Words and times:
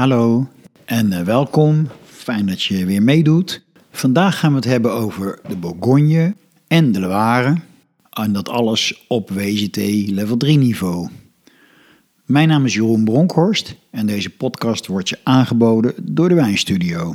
Hallo 0.00 0.48
en 0.84 1.12
eh, 1.12 1.22
welkom. 1.22 1.88
Fijn 2.04 2.46
dat 2.46 2.62
je 2.62 2.86
weer 2.86 3.02
meedoet. 3.02 3.62
Vandaag 3.90 4.38
gaan 4.38 4.50
we 4.50 4.56
het 4.56 4.64
hebben 4.64 4.92
over 4.92 5.38
de 5.48 5.56
Bourgogne 5.56 6.34
en 6.66 6.92
de 6.92 7.00
Loire. 7.00 7.56
En 8.10 8.32
dat 8.32 8.48
alles 8.48 9.04
op 9.08 9.30
WGT 9.30 9.76
level 10.06 10.36
3 10.36 10.58
niveau. 10.58 11.08
Mijn 12.24 12.48
naam 12.48 12.64
is 12.64 12.74
Jeroen 12.74 13.04
Bronkhorst 13.04 13.76
en 13.90 14.06
deze 14.06 14.30
podcast 14.30 14.86
wordt 14.86 15.08
je 15.08 15.18
aangeboden 15.22 15.94
door 16.02 16.28
de 16.28 16.34
Wijnstudio. 16.34 17.14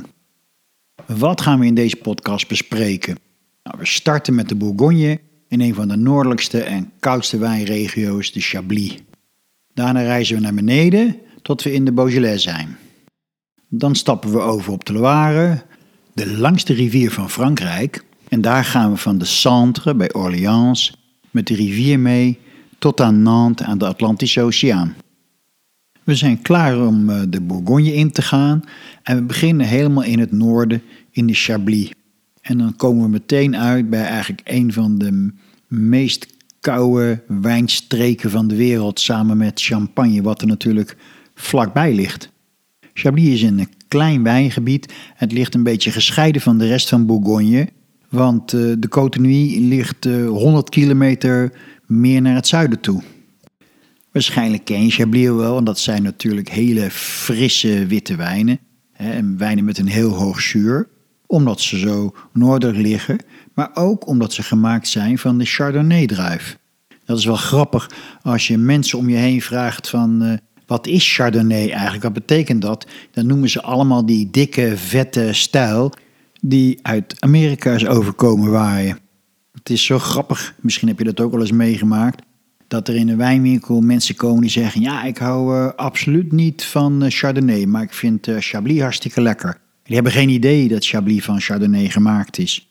Wat 1.06 1.40
gaan 1.40 1.58
we 1.58 1.66
in 1.66 1.74
deze 1.74 1.96
podcast 1.96 2.48
bespreken? 2.48 3.18
Nou, 3.62 3.78
we 3.78 3.86
starten 3.86 4.34
met 4.34 4.48
de 4.48 4.54
Bourgogne 4.54 5.20
in 5.48 5.60
een 5.60 5.74
van 5.74 5.88
de 5.88 5.96
noordelijkste 5.96 6.60
en 6.60 6.92
koudste 7.00 7.38
wijnregio's, 7.38 8.32
de 8.32 8.40
Chablis. 8.40 8.98
Daarna 9.74 10.00
reizen 10.00 10.36
we 10.36 10.42
naar 10.42 10.54
beneden 10.54 11.16
tot 11.46 11.62
we 11.62 11.72
in 11.72 11.84
de 11.84 11.92
Beaujolais 11.92 12.42
zijn. 12.42 12.76
Dan 13.68 13.94
stappen 13.94 14.32
we 14.32 14.40
over 14.40 14.72
op 14.72 14.84
de 14.84 14.92
Loire, 14.92 15.62
de 16.12 16.36
langste 16.36 16.72
rivier 16.72 17.10
van 17.10 17.30
Frankrijk. 17.30 18.04
En 18.28 18.40
daar 18.40 18.64
gaan 18.64 18.90
we 18.90 18.96
van 18.96 19.18
de 19.18 19.24
Centre 19.24 19.94
bij 19.94 20.12
Orléans 20.12 20.96
met 21.30 21.46
de 21.46 21.54
rivier 21.54 22.00
mee 22.00 22.38
tot 22.78 23.00
aan 23.00 23.22
Nantes 23.22 23.66
aan 23.66 23.78
de 23.78 23.86
Atlantische 23.86 24.42
Oceaan. 24.42 24.94
We 26.04 26.14
zijn 26.14 26.42
klaar 26.42 26.86
om 26.86 27.10
eh, 27.10 27.22
de 27.28 27.40
Bourgogne 27.40 27.94
in 27.94 28.10
te 28.10 28.22
gaan 28.22 28.62
en 29.02 29.16
we 29.16 29.22
beginnen 29.22 29.66
helemaal 29.66 30.04
in 30.04 30.18
het 30.18 30.32
noorden 30.32 30.82
in 31.10 31.26
de 31.26 31.34
Chablis. 31.34 31.90
En 32.40 32.58
dan 32.58 32.76
komen 32.76 33.02
we 33.02 33.08
meteen 33.08 33.56
uit 33.56 33.90
bij 33.90 34.04
eigenlijk 34.04 34.40
een 34.44 34.72
van 34.72 34.98
de 34.98 35.32
meest 35.68 36.26
koude 36.60 37.22
wijnstreken 37.26 38.30
van 38.30 38.48
de 38.48 38.56
wereld 38.56 39.00
samen 39.00 39.36
met 39.36 39.62
Champagne, 39.62 40.22
wat 40.22 40.40
er 40.40 40.46
natuurlijk 40.46 40.96
vlakbij 41.36 41.94
ligt. 41.94 42.32
Chablis 42.92 43.28
is 43.28 43.42
een 43.42 43.68
klein 43.88 44.22
wijngebied. 44.22 44.92
Het 45.14 45.32
ligt 45.32 45.54
een 45.54 45.62
beetje 45.62 45.90
gescheiden 45.90 46.42
van 46.42 46.58
de 46.58 46.66
rest 46.66 46.88
van 46.88 47.06
Bourgogne, 47.06 47.68
want 48.08 48.52
uh, 48.52 48.74
de 48.78 48.88
Cotenue 48.88 49.60
ligt 49.60 50.06
uh, 50.06 50.28
100 50.28 50.68
kilometer 50.68 51.52
meer 51.86 52.22
naar 52.22 52.34
het 52.34 52.46
zuiden 52.46 52.80
toe. 52.80 53.02
Waarschijnlijk 54.12 54.64
ken 54.64 54.84
je 54.84 54.90
Chablis 54.90 55.28
wel, 55.28 55.52
want 55.52 55.66
dat 55.66 55.78
zijn 55.78 56.02
natuurlijk 56.02 56.48
hele 56.48 56.90
frisse 56.90 57.86
witte 57.86 58.16
wijnen. 58.16 58.58
En 58.92 59.38
wijnen 59.38 59.64
met 59.64 59.78
een 59.78 59.88
heel 59.88 60.10
hoog 60.10 60.40
zuur, 60.40 60.88
omdat 61.26 61.60
ze 61.60 61.78
zo 61.78 62.14
noordelijk 62.32 62.78
liggen, 62.78 63.18
maar 63.54 63.70
ook 63.74 64.06
omdat 64.06 64.32
ze 64.32 64.42
gemaakt 64.42 64.88
zijn 64.88 65.18
van 65.18 65.38
de 65.38 65.44
Chardonnay-druif. 65.44 66.58
Dat 67.04 67.18
is 67.18 67.24
wel 67.24 67.36
grappig 67.36 67.90
als 68.22 68.46
je 68.46 68.58
mensen 68.58 68.98
om 68.98 69.08
je 69.08 69.16
heen 69.16 69.42
vraagt 69.42 69.88
van 69.88 70.22
uh, 70.22 70.32
wat 70.66 70.86
is 70.86 71.14
Chardonnay 71.14 71.70
eigenlijk? 71.70 72.02
Wat 72.02 72.12
betekent 72.12 72.62
dat? 72.62 72.86
Dan 73.10 73.26
noemen 73.26 73.48
ze 73.48 73.62
allemaal 73.62 74.06
die 74.06 74.30
dikke, 74.30 74.76
vette 74.76 75.32
stijl 75.32 75.92
die 76.40 76.78
uit 76.82 77.14
Amerika 77.18 77.72
is 77.72 77.86
overkomen 77.86 78.50
waaien. 78.50 78.98
Het 79.52 79.70
is 79.70 79.84
zo 79.84 79.98
grappig, 79.98 80.54
misschien 80.60 80.88
heb 80.88 80.98
je 80.98 81.04
dat 81.04 81.20
ook 81.20 81.30
wel 81.30 81.40
eens 81.40 81.52
meegemaakt, 81.52 82.22
dat 82.68 82.88
er 82.88 82.96
in 82.96 83.08
een 83.08 83.16
wijnwinkel 83.16 83.80
mensen 83.80 84.14
komen 84.14 84.40
die 84.40 84.50
zeggen: 84.50 84.80
Ja, 84.80 85.04
ik 85.04 85.18
hou 85.18 85.56
uh, 85.56 85.72
absoluut 85.76 86.32
niet 86.32 86.64
van 86.64 87.04
uh, 87.04 87.10
Chardonnay, 87.10 87.64
maar 87.64 87.82
ik 87.82 87.92
vind 87.92 88.26
uh, 88.26 88.36
Chablis 88.38 88.80
hartstikke 88.80 89.20
lekker. 89.20 89.60
Die 89.82 89.94
hebben 89.94 90.12
geen 90.12 90.28
idee 90.28 90.68
dat 90.68 90.86
Chablis 90.86 91.24
van 91.24 91.40
Chardonnay 91.40 91.88
gemaakt 91.88 92.38
is. 92.38 92.68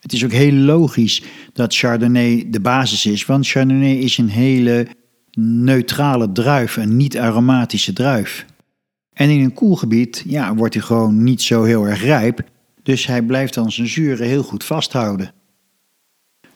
Het 0.00 0.12
is 0.12 0.24
ook 0.24 0.32
heel 0.32 0.52
logisch 0.52 1.22
dat 1.52 1.74
Chardonnay 1.74 2.46
de 2.50 2.60
basis 2.60 3.06
is, 3.06 3.26
want 3.26 3.48
Chardonnay 3.48 3.94
is 3.94 4.18
een 4.18 4.28
hele 4.28 4.86
neutrale 5.36 6.32
druif, 6.32 6.76
een 6.76 6.96
niet-aromatische 6.96 7.92
druif. 7.92 8.46
En 9.12 9.30
in 9.30 9.40
een 9.40 9.52
koelgebied 9.52 10.24
ja, 10.26 10.54
wordt 10.54 10.74
hij 10.74 10.82
gewoon 10.82 11.22
niet 11.22 11.42
zo 11.42 11.62
heel 11.62 11.86
erg 11.86 12.02
rijp, 12.02 12.42
dus 12.82 13.06
hij 13.06 13.22
blijft 13.22 13.54
dan 13.54 13.72
zijn 13.72 13.88
zuren 13.88 14.26
heel 14.26 14.42
goed 14.42 14.64
vasthouden. 14.64 15.32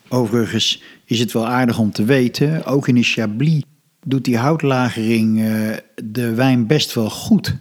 Overigens 0.09 0.83
is 1.05 1.21
het 1.21 1.33
wel 1.33 1.47
aardig 1.47 1.79
om 1.79 1.91
te 1.91 2.05
weten, 2.05 2.65
ook 2.65 2.89
in 2.89 2.95
de 2.95 3.03
Chablis 3.03 3.63
doet 4.07 4.25
die 4.25 4.37
houtlagering 4.37 5.39
uh, 5.39 5.77
de 6.05 6.35
wijn 6.35 6.67
best 6.67 6.95
wel 6.95 7.11
goed. 7.11 7.57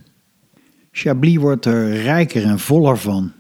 Chablis 0.92 1.36
wordt 1.36 1.66
er 1.66 2.02
rijker 2.02 2.44
en 2.44 2.60
voller 2.60 2.98
van. 2.98 3.32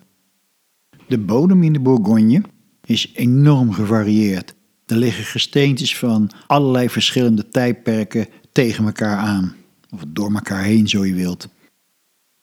De 1.08 1.18
bodem 1.18 1.64
in 1.64 1.74
de 1.74 1.80
Bourgogne 1.80 2.42
is 2.86 3.12
enorm 3.16 3.72
gevarieerd. 3.74 4.56
Er 4.88 4.98
liggen 4.98 5.24
gesteentes 5.24 5.98
van 5.98 6.30
allerlei 6.46 6.90
verschillende 6.90 7.50
tijdperken 7.50 8.28
tegen 8.52 8.86
elkaar 8.86 9.18
aan. 9.18 9.56
Of 9.90 10.02
door 10.08 10.34
elkaar 10.34 10.64
heen, 10.64 10.88
zo 10.88 11.06
je 11.06 11.14
wilt. 11.14 11.48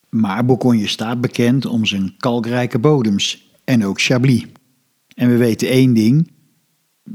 Maar 0.09 0.45
Bourgogne 0.45 0.87
staat 0.87 1.21
bekend 1.21 1.67
om 1.67 1.87
zijn 1.87 2.15
kalkrijke 2.17 2.79
bodems. 2.79 3.51
En 3.65 3.85
ook 3.85 4.01
Chablis. 4.01 4.47
En 5.15 5.29
we 5.29 5.37
weten 5.37 5.69
één 5.69 5.95
ding. 5.95 6.31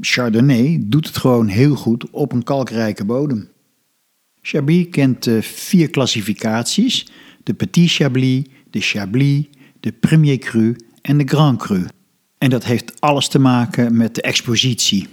Chardonnay 0.00 0.78
doet 0.82 1.06
het 1.06 1.16
gewoon 1.16 1.46
heel 1.46 1.74
goed 1.74 2.10
op 2.10 2.32
een 2.32 2.42
kalkrijke 2.42 3.04
bodem. 3.04 3.48
Chablis 4.42 4.88
kent 4.90 5.28
vier 5.40 5.90
klassificaties. 5.90 7.06
De 7.42 7.54
Petit 7.54 7.90
Chablis, 7.90 8.44
de 8.70 8.80
Chablis, 8.80 9.44
de 9.80 9.92
Premier 9.92 10.38
Cru 10.38 10.76
en 11.02 11.18
de 11.18 11.24
Grand 11.26 11.58
Cru. 11.58 11.86
En 12.38 12.50
dat 12.50 12.64
heeft 12.64 13.00
alles 13.00 13.28
te 13.28 13.38
maken 13.38 13.96
met 13.96 14.14
de 14.14 14.22
expositie. 14.22 15.08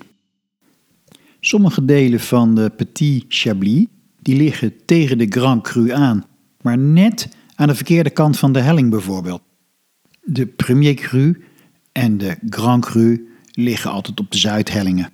Sommige 1.40 1.86
delen 1.86 2.20
van 2.20 2.56
de 2.56 2.70
Petit 2.70 3.26
Chablis 3.28 3.86
die 4.22 4.36
liggen 4.36 4.74
tegen 4.86 5.18
de 5.18 5.26
Grand 5.30 5.64
Cru 5.64 5.92
aan, 5.92 6.26
maar 6.62 6.78
net 6.78 7.30
aan 7.56 7.68
de 7.68 7.76
verkeerde 7.76 8.10
kant 8.10 8.38
van 8.38 8.52
de 8.52 8.60
helling 8.60 8.90
bijvoorbeeld. 8.90 9.42
De 10.24 10.46
Premier 10.46 10.94
Cru 10.94 11.44
en 11.92 12.18
de 12.18 12.38
Grand 12.50 12.86
Cru 12.86 13.28
liggen 13.52 13.92
altijd 13.92 14.20
op 14.20 14.32
de 14.32 14.38
zuidhellingen. 14.38 15.10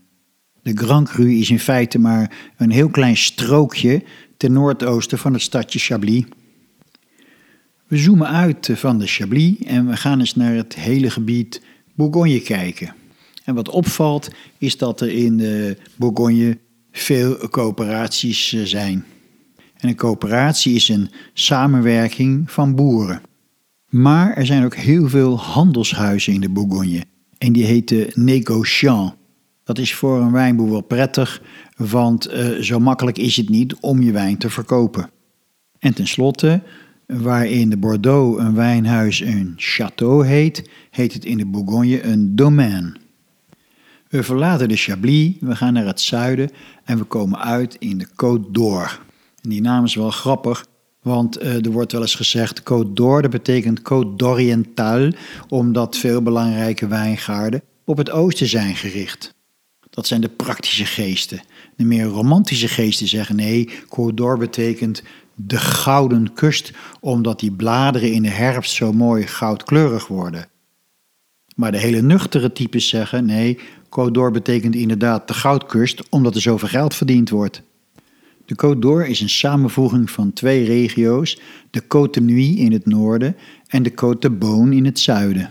De 0.61 0.77
Grand 0.77 1.09
Cru 1.09 1.31
is 1.31 1.49
in 1.49 1.59
feite 1.59 1.99
maar 1.99 2.51
een 2.57 2.71
heel 2.71 2.89
klein 2.89 3.17
strookje 3.17 4.03
ten 4.37 4.53
noordoosten 4.53 5.17
van 5.17 5.33
het 5.33 5.41
stadje 5.41 5.79
Chablis. 5.79 6.23
We 7.87 7.97
zoomen 7.97 8.27
uit 8.27 8.69
van 8.73 8.99
de 8.99 9.07
Chablis 9.07 9.57
en 9.63 9.87
we 9.87 9.97
gaan 9.97 10.19
eens 10.19 10.35
naar 10.35 10.55
het 10.55 10.75
hele 10.75 11.09
gebied 11.09 11.61
Bourgogne 11.95 12.41
kijken. 12.41 12.95
En 13.43 13.55
wat 13.55 13.69
opvalt 13.69 14.29
is 14.57 14.77
dat 14.77 15.01
er 15.01 15.09
in 15.09 15.37
de 15.37 15.77
Bourgogne 15.95 16.57
veel 16.91 17.49
coöperaties 17.49 18.53
eh, 18.53 18.63
zijn. 18.63 19.05
En 19.77 19.89
een 19.89 19.95
coöperatie 19.95 20.75
is 20.75 20.89
een 20.89 21.09
samenwerking 21.33 22.51
van 22.51 22.75
boeren. 22.75 23.21
Maar 23.89 24.33
er 24.33 24.45
zijn 24.45 24.65
ook 24.65 24.75
heel 24.75 25.09
veel 25.09 25.39
handelshuizen 25.39 26.33
in 26.33 26.41
de 26.41 26.49
Bourgogne. 26.49 27.03
En 27.37 27.53
die 27.53 27.65
heten 27.65 28.07
négociants. 28.13 29.13
Dat 29.63 29.77
is 29.77 29.93
voor 29.93 30.21
een 30.21 30.31
wijnboer 30.31 30.69
wel 30.69 30.81
prettig, 30.81 31.41
want 31.75 32.33
uh, 32.33 32.59
zo 32.59 32.79
makkelijk 32.79 33.17
is 33.17 33.37
het 33.37 33.49
niet 33.49 33.75
om 33.75 34.01
je 34.01 34.11
wijn 34.11 34.37
te 34.37 34.49
verkopen. 34.49 35.09
En 35.79 35.93
tenslotte, 35.93 36.61
waar 37.05 37.45
in 37.45 37.69
de 37.69 37.77
Bordeaux 37.77 38.39
een 38.39 38.55
wijnhuis 38.55 39.19
een 39.19 39.55
château 39.57 40.25
heet, 40.25 40.69
heet 40.89 41.13
het 41.13 41.25
in 41.25 41.37
de 41.37 41.45
Bourgogne 41.45 42.03
een 42.03 42.35
domaine. 42.35 43.01
We 44.13 44.23
verlaten 44.23 44.67
de 44.67 44.75
Chablis, 44.75 45.33
we 45.39 45.55
gaan 45.55 45.73
naar 45.73 45.85
het 45.85 46.01
zuiden 46.01 46.49
en 46.83 46.97
we 46.97 47.03
komen 47.03 47.39
uit 47.39 47.75
in 47.79 47.97
de 47.97 48.07
Côte 48.07 48.51
d'Or. 48.51 48.99
Die 49.41 49.61
naam 49.61 49.83
is 49.83 49.95
wel 49.95 50.11
grappig, 50.11 50.65
want 51.01 51.43
uh, 51.43 51.65
er 51.65 51.71
wordt 51.71 51.91
wel 51.91 52.01
eens 52.01 52.15
gezegd 52.15 52.61
Côte 52.61 52.93
d'Or, 52.93 53.21
dat 53.21 53.31
betekent 53.31 53.79
Côte 53.79 54.15
d'Oriental, 54.15 55.11
omdat 55.49 55.97
veel 55.97 56.21
belangrijke 56.21 56.87
wijngaarden 56.87 57.61
op 57.85 57.97
het 57.97 58.11
oosten 58.11 58.47
zijn 58.47 58.75
gericht. 58.75 59.33
Dat 59.89 60.07
zijn 60.07 60.21
de 60.21 60.29
praktische 60.29 60.85
geesten. 60.85 61.41
De 61.75 61.85
meer 61.85 62.05
romantische 62.05 62.67
geesten 62.67 63.07
zeggen 63.07 63.35
nee, 63.35 63.69
Côte 63.85 64.13
d'Or 64.13 64.37
betekent 64.37 65.03
de 65.35 65.57
gouden 65.57 66.33
kust, 66.33 66.71
omdat 66.99 67.39
die 67.39 67.51
bladeren 67.51 68.11
in 68.11 68.21
de 68.21 68.29
herfst 68.29 68.71
zo 68.71 68.91
mooi 68.91 69.27
goudkleurig 69.27 70.07
worden. 70.07 70.47
Maar 71.55 71.71
de 71.71 71.77
hele 71.77 72.01
nuchtere 72.01 72.51
types 72.51 72.87
zeggen 72.87 73.25
nee, 73.25 73.59
Côte 73.93 74.13
d'Or 74.13 74.31
betekent 74.31 74.75
inderdaad 74.75 75.27
de 75.27 75.33
goudkust, 75.33 76.09
omdat 76.09 76.35
er 76.35 76.41
zoveel 76.41 76.67
geld 76.67 76.95
verdiend 76.95 77.29
wordt. 77.29 77.61
De 78.45 78.55
Côte 78.55 78.79
d'Or 78.79 79.05
is 79.05 79.21
een 79.21 79.29
samenvoeging 79.29 80.11
van 80.11 80.33
twee 80.33 80.65
regio's, 80.65 81.39
de 81.69 81.83
Côte 81.83 82.21
Nuit 82.21 82.57
in 82.57 82.71
het 82.71 82.85
noorden 82.85 83.35
en 83.67 83.83
de 83.83 83.91
Côte 83.91 84.19
de 84.19 84.31
Beaune 84.31 84.75
in 84.75 84.85
het 84.85 84.99
zuiden. 84.99 85.49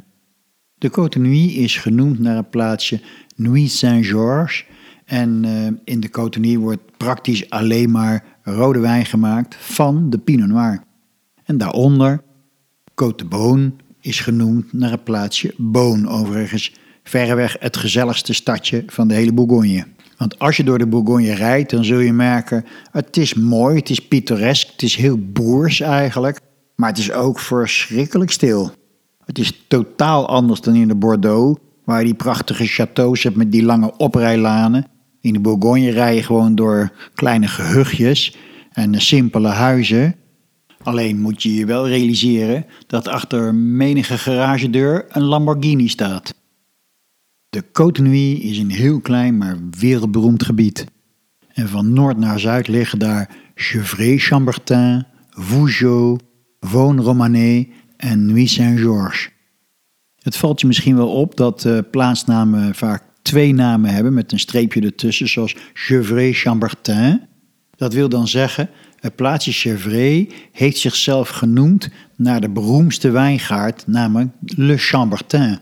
De 0.79 0.91
Côte 0.91 1.19
Nuit 1.19 1.51
is 1.55 1.77
genoemd 1.77 2.19
naar 2.19 2.37
het 2.37 2.51
plaatsje 2.51 3.01
Nuit 3.37 3.71
Saint-Georges 3.71 4.67
en 5.05 5.45
uh, 5.45 5.67
in 5.85 6.01
de 6.01 6.09
Côte 6.09 6.41
Nuit 6.41 6.57
wordt 6.57 6.97
praktisch 6.97 7.51
alleen 7.51 7.91
maar 7.91 8.25
rode 8.43 8.79
wijn 8.79 9.07
gemaakt 9.07 9.57
van 9.57 10.11
de 10.11 10.19
Pinot 10.19 10.49
Noir. 10.49 10.83
En 11.45 11.59
daaronder, 11.59 12.23
Côte 12.91 13.17
de 13.17 13.25
Beaune 13.25 13.73
is 14.01 14.21
genoemd 14.21 14.73
naar 14.73 14.91
het 14.91 15.05
plaatsje 15.05 15.55
Beaune, 15.57 16.09
overigens 16.09 16.73
verreweg 17.03 17.57
het 17.61 17.77
gezelligste 17.77 18.33
stadje 18.33 18.83
van 18.87 19.09
de 19.09 19.15
hele 19.15 19.33
Bourgogne. 19.33 19.87
Want 20.17 20.39
als 20.39 20.57
je 20.57 20.65
door 20.65 20.79
de 20.79 20.87
Bourgogne 20.87 21.35
rijdt, 21.35 21.71
dan 21.71 21.85
zul 21.85 21.99
je 21.99 22.13
merken, 22.13 22.65
het 22.91 23.17
is 23.17 23.35
mooi, 23.35 23.77
het 23.77 23.91
is 23.91 23.99
pittoresk, 23.99 24.71
het 24.73 24.83
is 24.83 24.97
heel 24.97 25.19
boers 25.19 25.81
eigenlijk. 25.81 26.41
Maar 26.77 26.89
het 26.89 26.99
is 26.99 27.13
ook 27.13 27.39
verschrikkelijk 27.39 28.31
stil. 28.31 28.71
Het 29.25 29.39
is 29.39 29.65
totaal 29.69 30.29
anders 30.29 30.61
dan 30.61 30.75
in 30.75 30.89
de 30.89 30.95
Bordeaux, 30.95 31.61
waar 31.85 31.99
je 31.99 32.05
die 32.05 32.15
prachtige 32.15 32.69
châteaus 32.69 33.23
hebt 33.23 33.37
met 33.37 33.53
die 33.53 33.63
lange 33.63 33.97
oprijlanen. 33.97 34.87
In 35.21 35.33
de 35.33 35.41
Bourgogne 35.41 35.91
rij 35.91 36.15
je 36.15 36.23
gewoon 36.23 36.55
door 36.55 36.93
kleine 37.15 37.49
gehuchtjes 37.49 38.37
en 38.73 39.01
simpele 39.01 39.49
huizen. 39.49 40.15
Alleen 40.83 41.21
moet 41.21 41.43
je 41.43 41.55
je 41.55 41.67
wel 41.67 41.89
realiseren 41.89 42.67
dat 42.87 43.09
achter 43.09 43.55
menige 43.55 44.19
garagedeur 44.19 45.05
een 45.09 45.23
Lamborghini 45.23 45.89
staat. 45.89 46.35
De 47.53 47.65
Côte 47.73 48.03
Nuit 48.03 48.41
is 48.41 48.59
een 48.59 48.71
heel 48.71 49.01
klein 49.01 49.39
maar 49.39 49.57
wereldberoemd 49.79 50.43
gebied. 50.43 50.85
En 51.53 51.69
van 51.69 51.93
noord 51.93 52.19
naar 52.19 52.41
zuid 52.41 52.69
liggen 52.69 52.99
daar 52.99 53.31
Gevrey-Chambertin, 53.55 55.05
Vougeot, 55.31 56.23
Vaune-Romanée 56.61 57.73
en 57.97 58.27
Nuit-Saint-Georges. 58.27 59.31
Het 60.19 60.37
valt 60.37 60.61
je 60.61 60.67
misschien 60.67 60.97
wel 60.97 61.09
op 61.09 61.37
dat 61.37 61.65
uh, 61.65 61.79
plaatsnamen 61.91 62.75
vaak 62.75 63.03
twee 63.23 63.55
namen 63.55 63.91
hebben 63.91 64.15
met 64.15 64.33
een 64.33 64.39
streepje 64.39 64.81
ertussen, 64.81 65.29
zoals 65.29 65.57
Gevrey-Chambertin. 65.73 67.21
Dat 67.77 67.93
wil 67.93 68.09
dan 68.09 68.29
zeggen, 68.29 68.71
het 69.01 69.17
plaatsje 69.17 69.53
Gevrey 69.53 70.31
heeft 70.53 70.79
zichzelf 70.79 71.29
genoemd 71.29 71.89
naar 72.17 72.41
de 72.41 72.51
beroemdste 72.51 73.11
wijngaard, 73.11 73.87
namelijk 73.87 74.31
Le 74.41 74.77
Chambertin. 74.77 75.59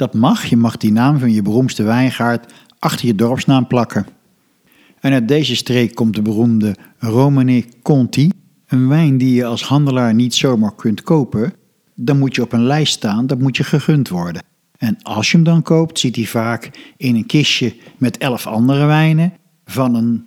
Dat 0.00 0.14
mag, 0.14 0.44
je 0.44 0.56
mag 0.56 0.76
die 0.76 0.92
naam 0.92 1.18
van 1.18 1.32
je 1.32 1.42
beroemdste 1.42 1.82
wijngaard 1.82 2.52
achter 2.78 3.06
je 3.06 3.14
dorpsnaam 3.14 3.66
plakken. 3.66 4.06
En 5.00 5.12
uit 5.12 5.28
deze 5.28 5.56
streek 5.56 5.94
komt 5.94 6.14
de 6.14 6.22
beroemde 6.22 6.76
Romane 6.98 7.64
Conti, 7.82 8.30
een 8.66 8.88
wijn 8.88 9.18
die 9.18 9.34
je 9.34 9.44
als 9.44 9.64
handelaar 9.64 10.14
niet 10.14 10.34
zomaar 10.34 10.74
kunt 10.74 11.02
kopen. 11.02 11.52
Dan 11.94 12.18
moet 12.18 12.34
je 12.34 12.42
op 12.42 12.52
een 12.52 12.64
lijst 12.64 12.92
staan, 12.92 13.26
dat 13.26 13.38
moet 13.38 13.56
je 13.56 13.64
gegund 13.64 14.08
worden. 14.08 14.42
En 14.76 15.02
als 15.02 15.30
je 15.30 15.36
hem 15.36 15.44
dan 15.44 15.62
koopt, 15.62 15.98
zit 15.98 16.16
hij 16.16 16.24
vaak 16.24 16.70
in 16.96 17.14
een 17.14 17.26
kistje 17.26 17.74
met 17.98 18.18
elf 18.18 18.46
andere 18.46 18.86
wijnen 18.86 19.32
van 19.64 19.94
een 19.94 20.26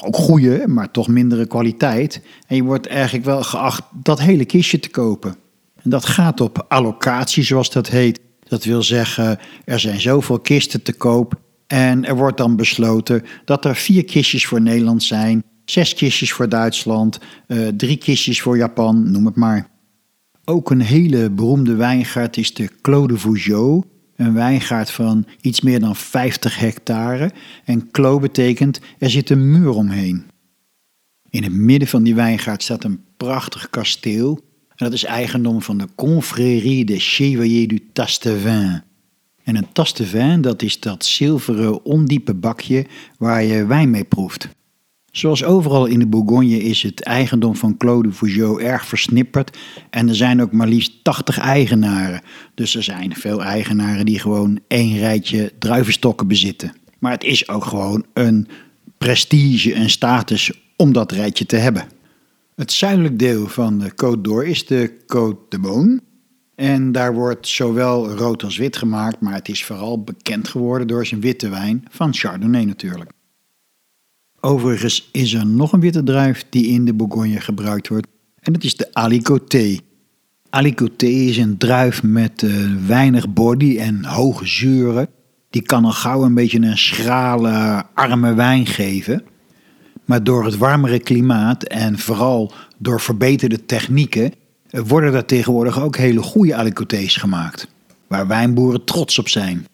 ook 0.00 0.16
goede, 0.16 0.64
maar 0.66 0.90
toch 0.90 1.08
mindere 1.08 1.46
kwaliteit. 1.46 2.22
En 2.46 2.56
je 2.56 2.62
wordt 2.62 2.86
eigenlijk 2.86 3.24
wel 3.24 3.42
geacht 3.42 3.82
dat 4.02 4.20
hele 4.20 4.44
kistje 4.44 4.80
te 4.80 4.90
kopen. 4.90 5.36
En 5.82 5.90
dat 5.90 6.04
gaat 6.04 6.40
op 6.40 6.64
allocatie, 6.68 7.42
zoals 7.42 7.70
dat 7.70 7.88
heet. 7.88 8.24
Dat 8.48 8.64
wil 8.64 8.82
zeggen, 8.82 9.38
er 9.64 9.80
zijn 9.80 10.00
zoveel 10.00 10.38
kisten 10.38 10.82
te 10.82 10.92
koop. 10.92 11.40
En 11.66 12.04
er 12.04 12.16
wordt 12.16 12.36
dan 12.36 12.56
besloten 12.56 13.24
dat 13.44 13.64
er 13.64 13.76
vier 13.76 14.04
kistjes 14.04 14.46
voor 14.46 14.60
Nederland 14.60 15.02
zijn, 15.02 15.44
zes 15.64 15.94
kistjes 15.94 16.32
voor 16.32 16.48
Duitsland, 16.48 17.18
uh, 17.48 17.68
drie 17.68 17.96
kistjes 17.96 18.42
voor 18.42 18.56
Japan, 18.56 19.10
noem 19.10 19.26
het 19.26 19.36
maar. 19.36 19.68
Ook 20.44 20.70
een 20.70 20.80
hele 20.80 21.30
beroemde 21.30 21.74
wijngaard 21.74 22.36
is 22.36 22.54
de 22.54 22.70
Clos 22.82 23.06
de 23.06 23.18
Vougeot. 23.18 23.86
Een 24.16 24.34
wijngaard 24.34 24.90
van 24.90 25.26
iets 25.40 25.60
meer 25.60 25.80
dan 25.80 25.96
50 25.96 26.58
hectare. 26.58 27.32
En 27.64 27.90
Clos 27.90 28.20
betekent 28.20 28.80
er 28.98 29.10
zit 29.10 29.30
een 29.30 29.50
muur 29.50 29.70
omheen. 29.70 30.24
In 31.30 31.42
het 31.42 31.52
midden 31.52 31.88
van 31.88 32.02
die 32.02 32.14
wijngaard 32.14 32.62
staat 32.62 32.84
een 32.84 33.04
prachtig 33.16 33.70
kasteel. 33.70 34.40
En 34.76 34.84
dat 34.84 34.92
is 34.92 35.04
eigendom 35.04 35.62
van 35.62 35.78
de 35.78 35.88
Confrérie 35.94 36.84
de 36.84 36.98
Chevalier 36.98 37.68
du 37.68 37.88
Tastevin. 37.92 38.82
En 39.44 39.56
een 39.56 39.72
Tastevin, 39.72 40.40
dat 40.40 40.62
is 40.62 40.80
dat 40.80 41.04
zilveren 41.04 41.84
ondiepe 41.84 42.34
bakje 42.34 42.86
waar 43.18 43.44
je 43.44 43.66
wijn 43.66 43.90
mee 43.90 44.04
proeft. 44.04 44.48
Zoals 45.10 45.44
overal 45.44 45.86
in 45.86 45.98
de 45.98 46.06
Bourgogne 46.06 46.62
is 46.62 46.82
het 46.82 47.02
eigendom 47.02 47.56
van 47.56 47.76
Claude 47.76 48.12
Fougeot 48.12 48.60
erg 48.60 48.86
versnipperd 48.86 49.56
en 49.90 50.08
er 50.08 50.14
zijn 50.14 50.42
ook 50.42 50.52
maar 50.52 50.68
liefst 50.68 50.92
80 51.02 51.38
eigenaren. 51.38 52.20
Dus 52.54 52.74
er 52.74 52.82
zijn 52.82 53.14
veel 53.14 53.42
eigenaren 53.42 54.06
die 54.06 54.18
gewoon 54.18 54.60
één 54.68 54.98
rijtje 54.98 55.52
druivenstokken 55.58 56.28
bezitten. 56.28 56.72
Maar 56.98 57.12
het 57.12 57.24
is 57.24 57.48
ook 57.48 57.64
gewoon 57.64 58.04
een 58.12 58.48
prestige 58.98 59.74
en 59.74 59.90
status 59.90 60.50
om 60.76 60.92
dat 60.92 61.12
rijtje 61.12 61.46
te 61.46 61.56
hebben. 61.56 61.95
Het 62.56 62.72
zuidelijk 62.72 63.18
deel 63.18 63.48
van 63.48 63.78
de 63.78 63.90
Côte 63.90 64.20
d'Or 64.20 64.46
is 64.46 64.66
de 64.66 64.96
Côte 65.00 65.48
de 65.48 65.60
Beaune. 65.60 66.00
En 66.54 66.92
daar 66.92 67.14
wordt 67.14 67.48
zowel 67.48 68.10
rood 68.10 68.42
als 68.42 68.56
wit 68.56 68.76
gemaakt, 68.76 69.20
maar 69.20 69.34
het 69.34 69.48
is 69.48 69.64
vooral 69.64 70.02
bekend 70.02 70.48
geworden 70.48 70.86
door 70.86 71.06
zijn 71.06 71.20
witte 71.20 71.48
wijn 71.48 71.84
van 71.90 72.14
Chardonnay 72.14 72.64
natuurlijk. 72.64 73.10
Overigens 74.40 75.08
is 75.12 75.34
er 75.34 75.46
nog 75.46 75.72
een 75.72 75.80
witte 75.80 76.02
druif 76.02 76.44
die 76.50 76.66
in 76.66 76.84
de 76.84 76.94
Bourgogne 76.94 77.40
gebruikt 77.40 77.88
wordt 77.88 78.06
en 78.40 78.52
dat 78.52 78.64
is 78.64 78.76
de 78.76 78.94
Alicoté. 78.94 79.78
Alicoté 80.50 81.06
is 81.06 81.36
een 81.36 81.56
druif 81.56 82.02
met 82.02 82.42
uh, 82.42 82.72
weinig 82.86 83.32
body 83.32 83.78
en 83.78 84.04
hoge 84.04 84.46
zuren. 84.46 85.08
Die 85.50 85.62
kan 85.62 85.84
al 85.84 85.92
gauw 85.92 86.24
een 86.24 86.34
beetje 86.34 86.60
een 86.60 86.78
schrale, 86.78 87.84
arme 87.94 88.34
wijn 88.34 88.66
geven. 88.66 89.24
Maar 90.06 90.24
door 90.24 90.44
het 90.44 90.56
warmere 90.56 90.98
klimaat 90.98 91.62
en 91.62 91.98
vooral 91.98 92.52
door 92.78 93.00
verbeterde 93.00 93.64
technieken 93.64 94.32
eh, 94.70 94.80
worden 94.86 95.14
er 95.14 95.24
tegenwoordig 95.24 95.80
ook 95.80 95.96
hele 95.96 96.22
goede 96.22 96.54
alicotés 96.54 97.16
gemaakt. 97.16 97.68
Waar 98.06 98.26
wijnboeren 98.26 98.84
trots 98.84 99.18
op 99.18 99.28
zijn. 99.28 99.66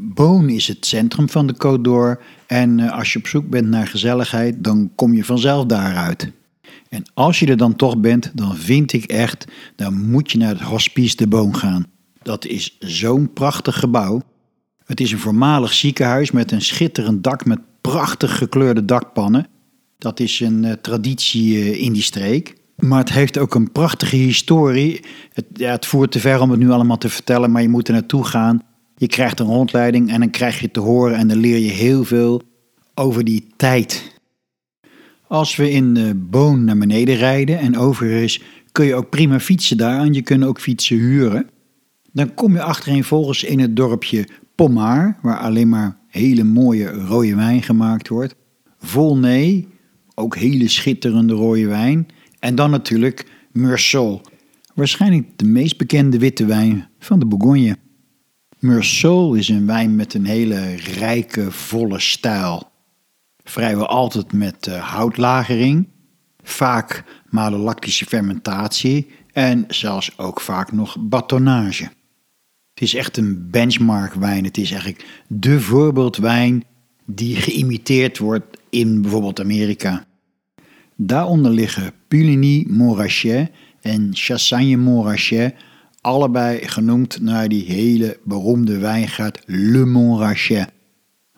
Boon 0.00 0.48
is 0.48 0.68
het 0.68 0.86
centrum 0.86 1.28
van 1.28 1.46
de 1.46 1.54
Côte 1.54 1.80
d'Or 1.80 2.20
en 2.46 2.80
eh, 2.80 2.92
als 2.98 3.12
je 3.12 3.18
op 3.18 3.26
zoek 3.26 3.48
bent 3.48 3.68
naar 3.68 3.86
gezelligheid, 3.86 4.64
dan 4.64 4.90
kom 4.94 5.14
je 5.14 5.24
vanzelf 5.24 5.66
daaruit. 5.66 6.30
En 6.88 7.02
als 7.14 7.38
je 7.38 7.46
er 7.46 7.56
dan 7.56 7.76
toch 7.76 7.98
bent, 7.98 8.30
dan 8.34 8.56
vind 8.56 8.92
ik 8.92 9.04
echt, 9.04 9.44
dan 9.76 10.08
moet 10.10 10.30
je 10.32 10.38
naar 10.38 10.48
het 10.48 10.60
Hospice 10.60 11.16
de 11.16 11.26
Boon 11.26 11.56
gaan. 11.56 11.86
Dat 12.22 12.44
is 12.44 12.76
zo'n 12.78 13.32
prachtig 13.32 13.78
gebouw. 13.78 14.22
Het 14.88 15.00
is 15.00 15.12
een 15.12 15.18
voormalig 15.18 15.72
ziekenhuis 15.72 16.30
met 16.30 16.52
een 16.52 16.62
schitterend 16.62 17.24
dak 17.24 17.44
met 17.44 17.58
prachtig 17.80 18.38
gekleurde 18.38 18.84
dakpannen. 18.84 19.46
Dat 19.98 20.20
is 20.20 20.40
een 20.40 20.62
uh, 20.62 20.72
traditie 20.72 21.56
uh, 21.56 21.82
in 21.82 21.92
die 21.92 22.02
streek. 22.02 22.54
Maar 22.76 22.98
het 22.98 23.12
heeft 23.12 23.38
ook 23.38 23.54
een 23.54 23.72
prachtige 23.72 24.16
historie. 24.16 25.00
Het, 25.32 25.44
ja, 25.52 25.70
het 25.70 25.86
voert 25.86 26.10
te 26.10 26.20
ver 26.20 26.40
om 26.40 26.50
het 26.50 26.60
nu 26.60 26.70
allemaal 26.70 26.98
te 26.98 27.08
vertellen, 27.08 27.50
maar 27.50 27.62
je 27.62 27.68
moet 27.68 27.88
er 27.88 27.94
naartoe 27.94 28.24
gaan. 28.24 28.62
Je 28.96 29.06
krijgt 29.06 29.40
een 29.40 29.46
rondleiding 29.46 30.10
en 30.10 30.20
dan 30.20 30.30
krijg 30.30 30.60
je 30.60 30.70
te 30.70 30.80
horen 30.80 31.16
en 31.16 31.28
dan 31.28 31.38
leer 31.38 31.58
je 31.58 31.70
heel 31.70 32.04
veel 32.04 32.42
over 32.94 33.24
die 33.24 33.46
tijd. 33.56 34.20
Als 35.26 35.56
we 35.56 35.70
in 35.70 35.94
de 35.94 36.14
Boon 36.14 36.64
naar 36.64 36.78
beneden 36.78 37.16
rijden 37.16 37.58
en 37.58 37.78
overigens 37.78 38.42
kun 38.72 38.86
je 38.86 38.94
ook 38.94 39.10
prima 39.10 39.40
fietsen 39.40 39.76
daar 39.76 40.00
en 40.00 40.12
je 40.12 40.22
kunt 40.22 40.44
ook 40.44 40.60
fietsen 40.60 40.96
huren. 40.96 41.50
Dan 42.12 42.34
kom 42.34 42.52
je 42.52 42.62
achtereenvolgens 42.62 43.44
in 43.44 43.60
het 43.60 43.76
dorpje 43.76 44.26
Pommard, 44.58 45.16
waar 45.22 45.38
alleen 45.38 45.68
maar 45.68 45.96
hele 46.06 46.44
mooie 46.44 46.90
rode 46.90 47.34
wijn 47.34 47.62
gemaakt 47.62 48.08
wordt. 48.08 48.34
Volnay, 48.78 49.66
ook 50.14 50.36
hele 50.36 50.68
schitterende 50.68 51.34
rode 51.34 51.66
wijn. 51.66 52.08
En 52.38 52.54
dan 52.54 52.70
natuurlijk 52.70 53.26
Meursault, 53.52 54.30
waarschijnlijk 54.74 55.38
de 55.38 55.44
meest 55.44 55.76
bekende 55.78 56.18
witte 56.18 56.44
wijn 56.44 56.88
van 56.98 57.18
de 57.18 57.26
Bourgogne. 57.26 57.76
Meursault 58.58 59.36
is 59.36 59.48
een 59.48 59.66
wijn 59.66 59.96
met 59.96 60.14
een 60.14 60.26
hele 60.26 60.74
rijke, 60.74 61.50
volle 61.50 62.00
stijl. 62.00 62.70
Vrijwel 63.44 63.86
altijd 63.86 64.32
met 64.32 64.66
uh, 64.66 64.74
houtlagering, 64.74 65.88
vaak 66.42 67.04
malolactische 67.28 68.04
fermentatie 68.04 69.10
en 69.32 69.64
zelfs 69.68 70.18
ook 70.18 70.40
vaak 70.40 70.72
nog 70.72 70.96
batonnage. 71.00 71.88
Het 72.78 72.86
is 72.88 72.94
echt 72.94 73.16
een 73.16 73.50
benchmark 73.50 74.14
wijn. 74.14 74.44
Het 74.44 74.56
is 74.56 74.70
eigenlijk 74.70 75.04
de 75.26 75.60
voorbeeldwijn 75.60 76.64
die 77.04 77.36
geïmiteerd 77.36 78.18
wordt 78.18 78.58
in 78.70 79.02
bijvoorbeeld 79.02 79.40
Amerika. 79.40 80.06
Daaronder 80.96 81.52
liggen 81.52 81.92
Puligny 82.08 82.64
Montrachet 82.68 83.50
en 83.80 84.10
Chassagne 84.12 84.76
Montrachet 84.76 85.54
allebei 86.00 86.68
genoemd 86.68 87.20
naar 87.20 87.48
die 87.48 87.64
hele 87.64 88.18
beroemde 88.24 88.78
wijngaard 88.78 89.42
Le 89.46 89.84
Montrachet. 89.84 90.70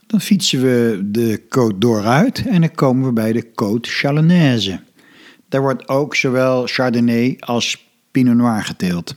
Dan 0.06 0.20
fietsen 0.20 0.60
we 0.60 1.00
de 1.04 1.42
Côte 1.42 1.78
d'Or 1.78 2.04
uit 2.04 2.46
en 2.46 2.60
dan 2.60 2.74
komen 2.74 3.06
we 3.06 3.12
bij 3.12 3.32
de 3.32 3.46
Côte 3.46 3.88
Chalonnaise. 3.90 4.80
Daar 5.48 5.60
wordt 5.60 5.88
ook 5.88 6.14
zowel 6.14 6.66
Chardonnay 6.66 7.36
als 7.38 7.86
Pinot 8.10 8.36
Noir 8.36 8.64
geteeld. 8.64 9.14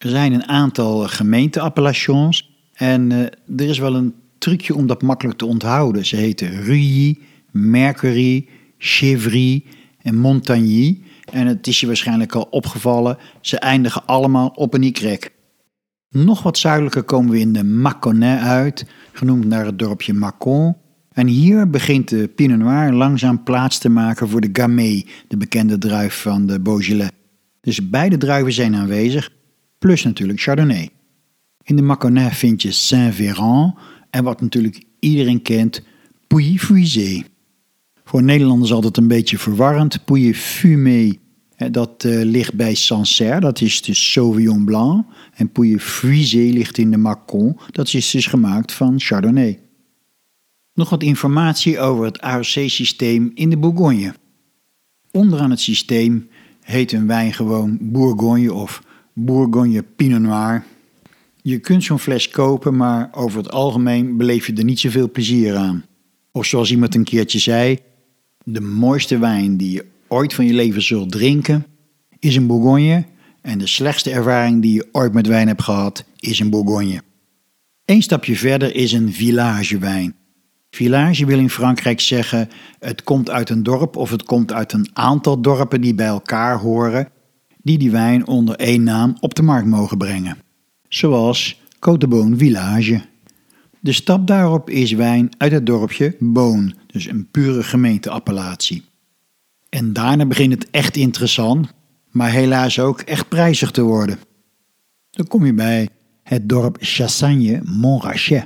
Er 0.00 0.08
zijn 0.08 0.32
een 0.32 0.48
aantal 0.48 1.08
gemeenteappellations 1.08 2.50
en 2.72 3.10
uh, 3.10 3.18
er 3.56 3.68
is 3.68 3.78
wel 3.78 3.94
een 3.94 4.14
trucje 4.38 4.74
om 4.74 4.86
dat 4.86 5.02
makkelijk 5.02 5.38
te 5.38 5.46
onthouden. 5.46 6.06
Ze 6.06 6.16
heten 6.16 6.62
Ruy, 6.62 7.18
Mercury, 7.50 8.48
Chevry 8.78 9.64
en 10.02 10.16
Montagny. 10.16 11.00
En 11.32 11.46
het 11.46 11.66
is 11.66 11.80
je 11.80 11.86
waarschijnlijk 11.86 12.34
al 12.34 12.48
opgevallen, 12.50 13.16
ze 13.40 13.58
eindigen 13.58 14.06
allemaal 14.06 14.48
op 14.48 14.74
een 14.74 14.82
Y. 14.82 15.18
Nog 16.08 16.42
wat 16.42 16.58
zuidelijker 16.58 17.02
komen 17.02 17.30
we 17.30 17.38
in 17.38 17.52
de 17.52 17.64
Mâconnais 17.64 18.42
uit, 18.42 18.86
genoemd 19.12 19.44
naar 19.44 19.64
het 19.64 19.78
dorpje 19.78 20.14
Mâcon. 20.14 20.76
En 21.12 21.26
hier 21.26 21.70
begint 21.70 22.08
de 22.08 22.28
Pinot 22.28 22.58
Noir 22.58 22.92
langzaam 22.92 23.42
plaats 23.42 23.78
te 23.78 23.88
maken 23.88 24.28
voor 24.28 24.40
de 24.40 24.48
Gamay, 24.52 25.06
de 25.28 25.36
bekende 25.36 25.78
druif 25.78 26.22
van 26.22 26.46
de 26.46 26.60
Beaujolais. 26.60 27.10
Dus 27.60 27.90
beide 27.90 28.16
druiven 28.16 28.52
zijn 28.52 28.74
aanwezig, 28.74 29.30
plus 29.80 30.02
natuurlijk 30.02 30.40
Chardonnay. 30.40 30.90
In 31.62 31.76
de 31.76 31.82
Mâconnais 31.82 32.38
vind 32.38 32.62
je 32.62 32.72
Saint-Véran 32.72 33.78
en 34.10 34.24
wat 34.24 34.40
natuurlijk 34.40 34.82
iedereen 34.98 35.42
kent, 35.42 35.82
Pouilly-Fuisé. 36.26 37.22
Voor 38.04 38.22
Nederlanders 38.22 38.72
altijd 38.72 38.96
een 38.96 39.08
beetje 39.08 39.38
verwarrend. 39.38 40.04
Pouilly-Fumé, 40.04 41.12
dat 41.70 42.04
uh, 42.04 42.22
ligt 42.24 42.54
bij 42.54 42.74
Sancerre, 42.74 43.40
dat 43.40 43.60
is 43.60 43.82
de 43.82 43.94
Sauvignon 43.94 44.64
Blanc. 44.64 45.06
En 45.34 45.52
Pouilly-Fuisé 45.52 46.50
ligt 46.52 46.78
in 46.78 46.90
de 46.90 46.96
Macon, 46.96 47.56
dat 47.70 47.94
is 47.94 48.10
dus 48.10 48.26
gemaakt 48.26 48.72
van 48.72 49.00
Chardonnay. 49.00 49.60
Nog 50.74 50.90
wat 50.90 51.02
informatie 51.02 51.78
over 51.78 52.04
het 52.04 52.20
AOC-systeem 52.20 53.30
in 53.34 53.50
de 53.50 53.58
Bourgogne. 53.58 54.14
Onderaan 55.10 55.50
het 55.50 55.60
systeem 55.60 56.28
heet 56.60 56.92
een 56.92 57.06
wijn 57.06 57.32
gewoon 57.32 57.78
Bourgogne 57.80 58.52
of 58.52 58.82
Bourgogne 59.24 59.82
Pinot 59.82 60.20
Noir. 60.20 60.64
Je 61.42 61.58
kunt 61.58 61.84
zo'n 61.84 61.98
fles 61.98 62.28
kopen, 62.28 62.76
maar 62.76 63.08
over 63.12 63.38
het 63.38 63.50
algemeen 63.50 64.16
beleef 64.16 64.46
je 64.46 64.52
er 64.52 64.64
niet 64.64 64.80
zoveel 64.80 65.10
plezier 65.10 65.56
aan. 65.56 65.84
Of 66.32 66.46
zoals 66.46 66.70
iemand 66.70 66.94
een 66.94 67.04
keertje 67.04 67.38
zei: 67.38 67.78
de 68.44 68.60
mooiste 68.60 69.18
wijn 69.18 69.56
die 69.56 69.72
je 69.72 69.86
ooit 70.08 70.34
van 70.34 70.46
je 70.46 70.54
leven 70.54 70.82
zult 70.82 71.10
drinken 71.10 71.66
is 72.18 72.36
een 72.36 72.46
Bourgogne. 72.46 73.04
En 73.40 73.58
de 73.58 73.66
slechtste 73.66 74.10
ervaring 74.10 74.62
die 74.62 74.74
je 74.74 74.88
ooit 74.92 75.12
met 75.12 75.26
wijn 75.26 75.48
hebt 75.48 75.62
gehad 75.62 76.04
is 76.18 76.38
een 76.38 76.50
Bourgogne. 76.50 77.02
Eén 77.84 78.02
stapje 78.02 78.36
verder 78.36 78.74
is 78.74 78.92
een 78.92 79.12
villagewijn. 79.12 80.14
Village 80.70 81.26
wil 81.26 81.38
in 81.38 81.50
Frankrijk 81.50 82.00
zeggen: 82.00 82.48
het 82.78 83.02
komt 83.02 83.30
uit 83.30 83.50
een 83.50 83.62
dorp 83.62 83.96
of 83.96 84.10
het 84.10 84.22
komt 84.22 84.52
uit 84.52 84.72
een 84.72 84.88
aantal 84.92 85.40
dorpen 85.40 85.80
die 85.80 85.94
bij 85.94 86.06
elkaar 86.06 86.58
horen, 86.58 87.08
die 87.62 87.78
die 87.78 87.90
wijn 87.90 88.26
onder 88.26 88.56
één 88.56 88.82
naam 88.82 89.16
op 89.20 89.34
de 89.34 89.42
markt 89.42 89.66
mogen 89.66 89.98
brengen. 89.98 90.36
Zoals 90.88 91.60
Côte 91.74 92.36
Village. 92.36 93.02
De 93.80 93.92
stap 93.92 94.26
daarop 94.26 94.70
is 94.70 94.92
wijn 94.92 95.30
uit 95.38 95.52
het 95.52 95.66
dorpje 95.66 96.16
Boon, 96.18 96.74
dus 96.86 97.08
een 97.08 97.28
pure 97.30 97.62
gemeenteappellatie. 97.62 98.84
En 99.68 99.92
daarna 99.92 100.26
begint 100.26 100.52
het 100.52 100.70
echt 100.70 100.96
interessant, 100.96 101.72
maar 102.10 102.30
helaas 102.30 102.78
ook 102.78 103.00
echt 103.00 103.28
prijzig 103.28 103.70
te 103.70 103.82
worden. 103.82 104.18
Dan 105.10 105.26
kom 105.26 105.46
je 105.46 105.54
bij 105.54 105.88
het 106.22 106.48
dorp 106.48 106.76
Chassagne-Montrachet. 106.80 108.44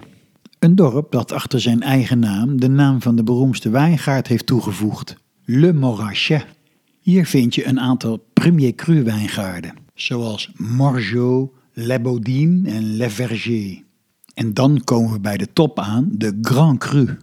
Een 0.58 0.74
dorp 0.74 1.12
dat 1.12 1.32
achter 1.32 1.60
zijn 1.60 1.82
eigen 1.82 2.18
naam 2.18 2.60
de 2.60 2.68
naam 2.68 3.02
van 3.02 3.16
de 3.16 3.22
beroemdste 3.22 3.70
wijngaard 3.70 4.26
heeft 4.26 4.46
toegevoegd, 4.46 5.16
Le 5.44 5.72
Morachet. 5.72 6.46
Hier 7.04 7.26
vind 7.26 7.54
je 7.54 7.66
een 7.66 7.80
aantal 7.80 8.26
premier 8.32 8.74
cru 8.74 9.02
wijngaarden, 9.02 9.74
zoals 9.94 10.50
Margeau, 10.56 11.48
Le 11.72 12.00
Baudin 12.00 12.66
en 12.66 12.96
Le 12.96 13.10
Verger. 13.10 13.82
En 14.34 14.54
dan 14.54 14.80
komen 14.84 15.12
we 15.12 15.20
bij 15.20 15.36
de 15.36 15.52
top 15.52 15.78
aan, 15.78 16.08
de 16.12 16.38
Grand 16.42 16.78
Cru. 16.78 17.16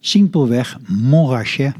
Simpelweg 0.00 0.78
Montrachet. 0.86 1.74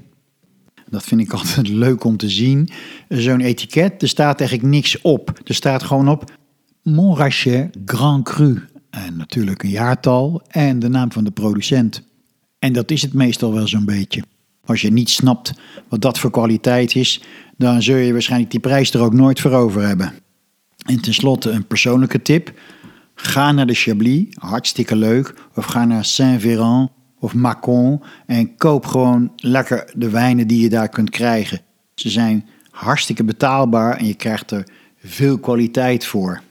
Dat 0.88 1.04
vind 1.04 1.20
ik 1.20 1.32
altijd 1.32 1.68
leuk 1.84 2.04
om 2.04 2.16
te 2.16 2.28
zien. 2.28 2.68
Zo'n 3.08 3.40
etiket, 3.40 4.02
er 4.02 4.08
staat 4.08 4.40
eigenlijk 4.40 4.70
niks 4.70 5.00
op. 5.00 5.40
Er 5.44 5.54
staat 5.54 5.82
gewoon 5.82 6.08
op 6.08 6.32
Montrachet 6.82 7.76
Grand 7.84 8.24
Cru. 8.24 8.62
En 8.90 9.16
natuurlijk 9.16 9.62
een 9.62 9.70
jaartal 9.70 10.42
en 10.48 10.78
de 10.78 10.88
naam 10.88 11.12
van 11.12 11.24
de 11.24 11.30
producent. 11.30 12.02
En 12.58 12.72
dat 12.72 12.90
is 12.90 13.02
het 13.02 13.12
meestal 13.12 13.52
wel 13.52 13.68
zo'n 13.68 13.84
beetje. 13.84 14.22
Als 14.64 14.80
je 14.80 14.92
niet 14.92 15.10
snapt 15.10 15.52
wat 15.88 16.00
dat 16.00 16.18
voor 16.18 16.30
kwaliteit 16.30 16.94
is, 16.94 17.22
dan 17.56 17.82
zul 17.82 17.96
je 17.96 18.12
waarschijnlijk 18.12 18.50
die 18.50 18.60
prijs 18.60 18.94
er 18.94 19.00
ook 19.00 19.12
nooit 19.12 19.40
voor 19.40 19.50
over 19.50 19.82
hebben. 19.82 20.12
En 20.86 21.00
tenslotte 21.00 21.50
een 21.50 21.66
persoonlijke 21.66 22.22
tip. 22.22 22.52
Ga 23.14 23.52
naar 23.52 23.66
de 23.66 23.74
Chablis, 23.74 24.24
hartstikke 24.38 24.96
leuk. 24.96 25.34
Of 25.54 25.64
ga 25.64 25.84
naar 25.84 26.04
Saint-Véran 26.04 26.90
of 27.18 27.34
Macon 27.34 28.02
en 28.26 28.56
koop 28.56 28.86
gewoon 28.86 29.32
lekker 29.36 29.92
de 29.96 30.10
wijnen 30.10 30.46
die 30.46 30.60
je 30.60 30.68
daar 30.68 30.88
kunt 30.88 31.10
krijgen. 31.10 31.60
Ze 31.94 32.10
zijn 32.10 32.48
hartstikke 32.70 33.24
betaalbaar 33.24 33.96
en 33.96 34.06
je 34.06 34.14
krijgt 34.14 34.50
er 34.50 34.68
veel 34.98 35.38
kwaliteit 35.38 36.06
voor. 36.06 36.42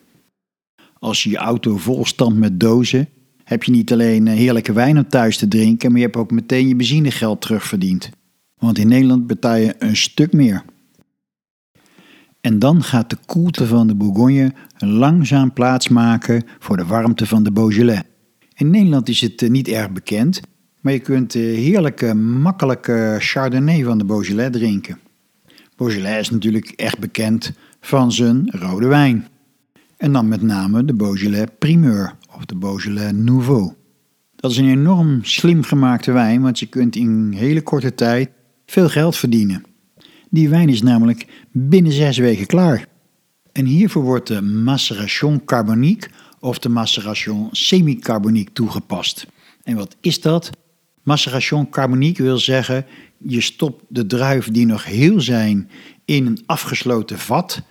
Als 0.99 1.23
je 1.23 1.29
je 1.29 1.37
auto 1.37 1.77
vol 1.77 2.05
stamt 2.05 2.37
met 2.37 2.59
dozen, 2.59 3.09
heb 3.43 3.63
je 3.63 3.71
niet 3.71 3.91
alleen 3.91 4.27
eh, 4.27 4.33
heerlijke 4.33 4.73
wijn 4.73 4.97
om 4.97 5.07
thuis 5.07 5.37
te 5.37 5.47
drinken, 5.47 5.89
maar 5.89 5.99
je 5.99 6.05
hebt 6.05 6.17
ook 6.17 6.31
meteen 6.31 6.67
je 6.67 6.75
benzinegeld 6.75 7.41
terugverdiend. 7.41 8.09
Want 8.57 8.77
in 8.77 8.87
Nederland 8.87 9.27
betaal 9.27 9.55
je 9.55 9.75
een 9.79 9.97
stuk 9.97 10.33
meer. 10.33 10.63
En 12.43 12.59
dan 12.59 12.83
gaat 12.83 13.09
de 13.09 13.17
koelte 13.25 13.67
van 13.67 13.87
de 13.87 13.95
Bourgogne 13.95 14.53
langzaam 14.77 15.53
plaatsmaken 15.53 16.43
voor 16.59 16.77
de 16.77 16.85
warmte 16.85 17.25
van 17.25 17.43
de 17.43 17.51
Beaujolais. 17.51 18.01
In 18.55 18.69
Nederland 18.69 19.09
is 19.09 19.21
het 19.21 19.41
eh, 19.41 19.49
niet 19.49 19.67
erg 19.67 19.91
bekend, 19.91 20.41
maar 20.81 20.93
je 20.93 20.99
kunt 20.99 21.31
de 21.31 21.39
heerlijke, 21.39 22.13
makkelijke 22.13 23.15
Chardonnay 23.19 23.83
van 23.83 23.97
de 23.97 24.05
Beaujolais 24.05 24.51
drinken. 24.51 24.99
Beaujolais 25.75 26.19
is 26.19 26.29
natuurlijk 26.29 26.67
echt 26.75 26.99
bekend 26.99 27.51
van 27.81 28.11
zijn 28.11 28.49
rode 28.51 28.87
wijn. 28.87 29.27
En 29.97 30.13
dan 30.13 30.27
met 30.27 30.41
name 30.41 30.85
de 30.85 30.93
Beaujolais 30.93 31.47
Primeur 31.59 32.15
of 32.35 32.45
de 32.45 32.55
Beaujolais 32.55 33.11
Nouveau. 33.13 33.73
Dat 34.35 34.51
is 34.51 34.57
een 34.57 34.69
enorm 34.69 35.19
slim 35.21 35.63
gemaakte 35.63 36.11
wijn, 36.11 36.41
want 36.41 36.59
je 36.59 36.65
kunt 36.65 36.95
in 36.95 37.33
hele 37.35 37.61
korte 37.61 37.95
tijd 37.95 38.29
veel 38.65 38.89
geld 38.89 39.15
verdienen. 39.15 39.63
Die 40.33 40.49
wijn 40.49 40.69
is 40.69 40.81
namelijk 40.81 41.27
binnen 41.51 41.91
zes 41.91 42.17
weken 42.17 42.45
klaar. 42.45 42.85
En 43.51 43.65
hiervoor 43.65 44.03
wordt 44.03 44.27
de 44.27 44.41
maceration 44.41 45.45
carbonique 45.45 46.09
of 46.39 46.59
de 46.59 46.69
maceration 46.69 47.47
semi-carbonique 47.51 48.53
toegepast. 48.53 49.27
En 49.63 49.75
wat 49.75 49.95
is 50.01 50.21
dat? 50.21 50.49
Maceration 51.03 51.69
carbonique 51.69 52.23
wil 52.23 52.37
zeggen, 52.37 52.85
je 53.17 53.41
stopt 53.41 53.83
de 53.87 54.05
druif 54.05 54.51
die 54.51 54.65
nog 54.65 54.85
heel 54.85 55.21
zijn 55.21 55.69
in 56.05 56.25
een 56.25 56.43
afgesloten 56.45 57.19
vat 57.19 57.63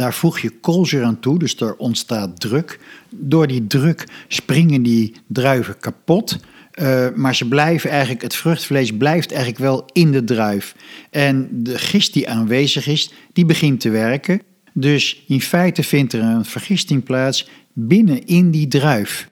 daar 0.00 0.14
voeg 0.14 0.38
je 0.38 0.50
koolzuur 0.50 1.04
aan 1.04 1.20
toe, 1.20 1.38
dus 1.38 1.60
er 1.60 1.76
ontstaat 1.76 2.40
druk. 2.40 2.78
Door 3.10 3.46
die 3.46 3.66
druk 3.66 4.08
springen 4.28 4.82
die 4.82 5.14
druiven 5.26 5.78
kapot. 5.78 6.38
Uh, 6.74 7.06
maar 7.14 7.34
ze 7.34 7.48
blijven 7.48 7.90
eigenlijk, 7.90 8.22
het 8.22 8.34
vruchtvlees 8.34 8.96
blijft 8.96 9.30
eigenlijk 9.30 9.62
wel 9.62 9.84
in 9.92 10.12
de 10.12 10.24
druif. 10.24 10.74
En 11.10 11.48
de 11.52 11.78
gist 11.78 12.12
die 12.12 12.28
aanwezig 12.28 12.86
is, 12.86 13.12
die 13.32 13.44
begint 13.44 13.80
te 13.80 13.90
werken. 13.90 14.42
Dus 14.72 15.24
in 15.26 15.40
feite 15.40 15.82
vindt 15.82 16.12
er 16.12 16.22
een 16.22 16.44
vergisting 16.44 17.04
plaats 17.04 17.48
binnen 17.72 18.26
in 18.26 18.50
die 18.50 18.68
druif. 18.68 19.30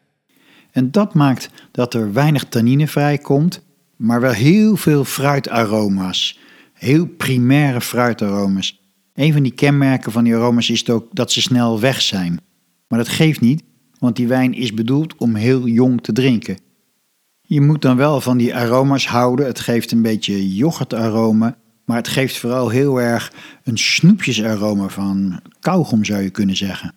En 0.71 0.91
dat 0.91 1.15
maakt 1.15 1.51
dat 1.71 1.95
er 1.95 2.13
weinig 2.13 2.45
tannine 2.45 2.89
vrijkomt, 2.89 3.63
maar 3.97 4.21
wel 4.21 4.33
heel 4.33 4.77
veel 4.77 5.05
fruitaroma's. 5.05 6.39
Heel 6.73 7.07
primaire 7.07 7.81
fruitaroma's. 7.81 8.81
Een 9.15 9.33
van 9.33 9.43
die 9.43 9.53
kenmerken 9.53 10.13
van 10.13 10.25
die 10.25 10.35
aroma's 10.35 10.71
is 10.71 10.91
ook 10.91 11.09
dat 11.13 11.33
ze 11.33 11.41
snel 11.41 11.81
weg 11.81 12.03
zijn. 12.03 12.41
Maar 12.89 12.99
dat 12.99 13.09
geeft 13.09 13.41
niet, 13.41 13.63
want 13.99 14.17
die 14.17 14.27
wijn 14.27 14.55
is 14.55 14.75
bedoeld 14.75 15.17
om 15.17 15.35
heel 15.35 15.67
jong 15.67 16.01
te 16.01 16.13
drinken. 16.13 16.59
Je 17.51 17.61
moet 17.61 17.83
dan 17.83 17.97
wel 17.97 18.21
van 18.21 18.37
die 18.37 18.55
aroma's 18.55 19.07
houden. 19.07 19.47
Het 19.47 19.61
geeft 19.61 19.91
een 19.91 20.03
beetje 20.03 20.55
yoghurtaroma, 20.55 21.57
maar 21.85 21.97
het 21.97 22.09
geeft 22.09 22.39
vooral 22.39 22.69
heel 22.69 23.01
erg 23.01 23.33
een 23.65 23.79
snoepjesaroma 23.79 24.89
van 24.89 25.41
kauwgom 25.61 26.05
zou 26.05 26.23
je 26.23 26.31
kunnen 26.31 26.57
zeggen. 26.57 26.95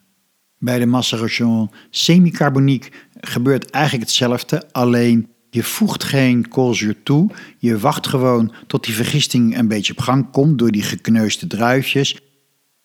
Bij 0.58 0.80
de 0.80 0.86
Maceration 0.86 1.72
semi-carbonique 1.90 2.92
gebeurt 3.20 3.70
eigenlijk 3.70 4.06
hetzelfde, 4.06 4.64
alleen 4.72 5.28
je 5.50 5.64
voegt 5.64 6.04
geen 6.04 6.48
koolzuur 6.48 6.96
toe. 7.04 7.30
Je 7.58 7.80
wacht 7.80 8.08
gewoon 8.08 8.54
tot 8.68 8.86
die 8.86 8.96
vergisting 8.96 9.58
een 9.58 9.68
beetje 9.68 9.94
op 9.94 10.00
gang 10.00 10.32
komt 10.32 10.60
door 10.60 10.72
die 10.72 10.84
gekneusde 10.84 11.48
druifjes. 11.48 12.20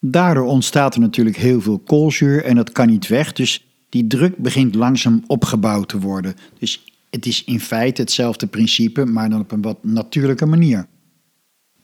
Daardoor 0.00 0.46
ontstaat 0.46 0.94
er 0.94 1.00
natuurlijk 1.00 1.36
heel 1.36 1.60
veel 1.60 1.78
koolzuur 1.78 2.44
en 2.44 2.56
dat 2.56 2.72
kan 2.72 2.86
niet 2.86 3.06
weg. 3.06 3.32
Dus 3.32 3.66
die 3.88 4.06
druk 4.06 4.36
begint 4.36 4.74
langzaam 4.74 5.22
opgebouwd 5.26 5.88
te 5.88 5.98
worden. 5.98 6.34
Dus 6.58 6.95
het 7.16 7.26
is 7.26 7.44
in 7.44 7.60
feite 7.60 8.00
hetzelfde 8.00 8.46
principe, 8.46 9.04
maar 9.04 9.30
dan 9.30 9.40
op 9.40 9.52
een 9.52 9.62
wat 9.62 9.84
natuurlijke 9.84 10.46
manier. 10.46 10.86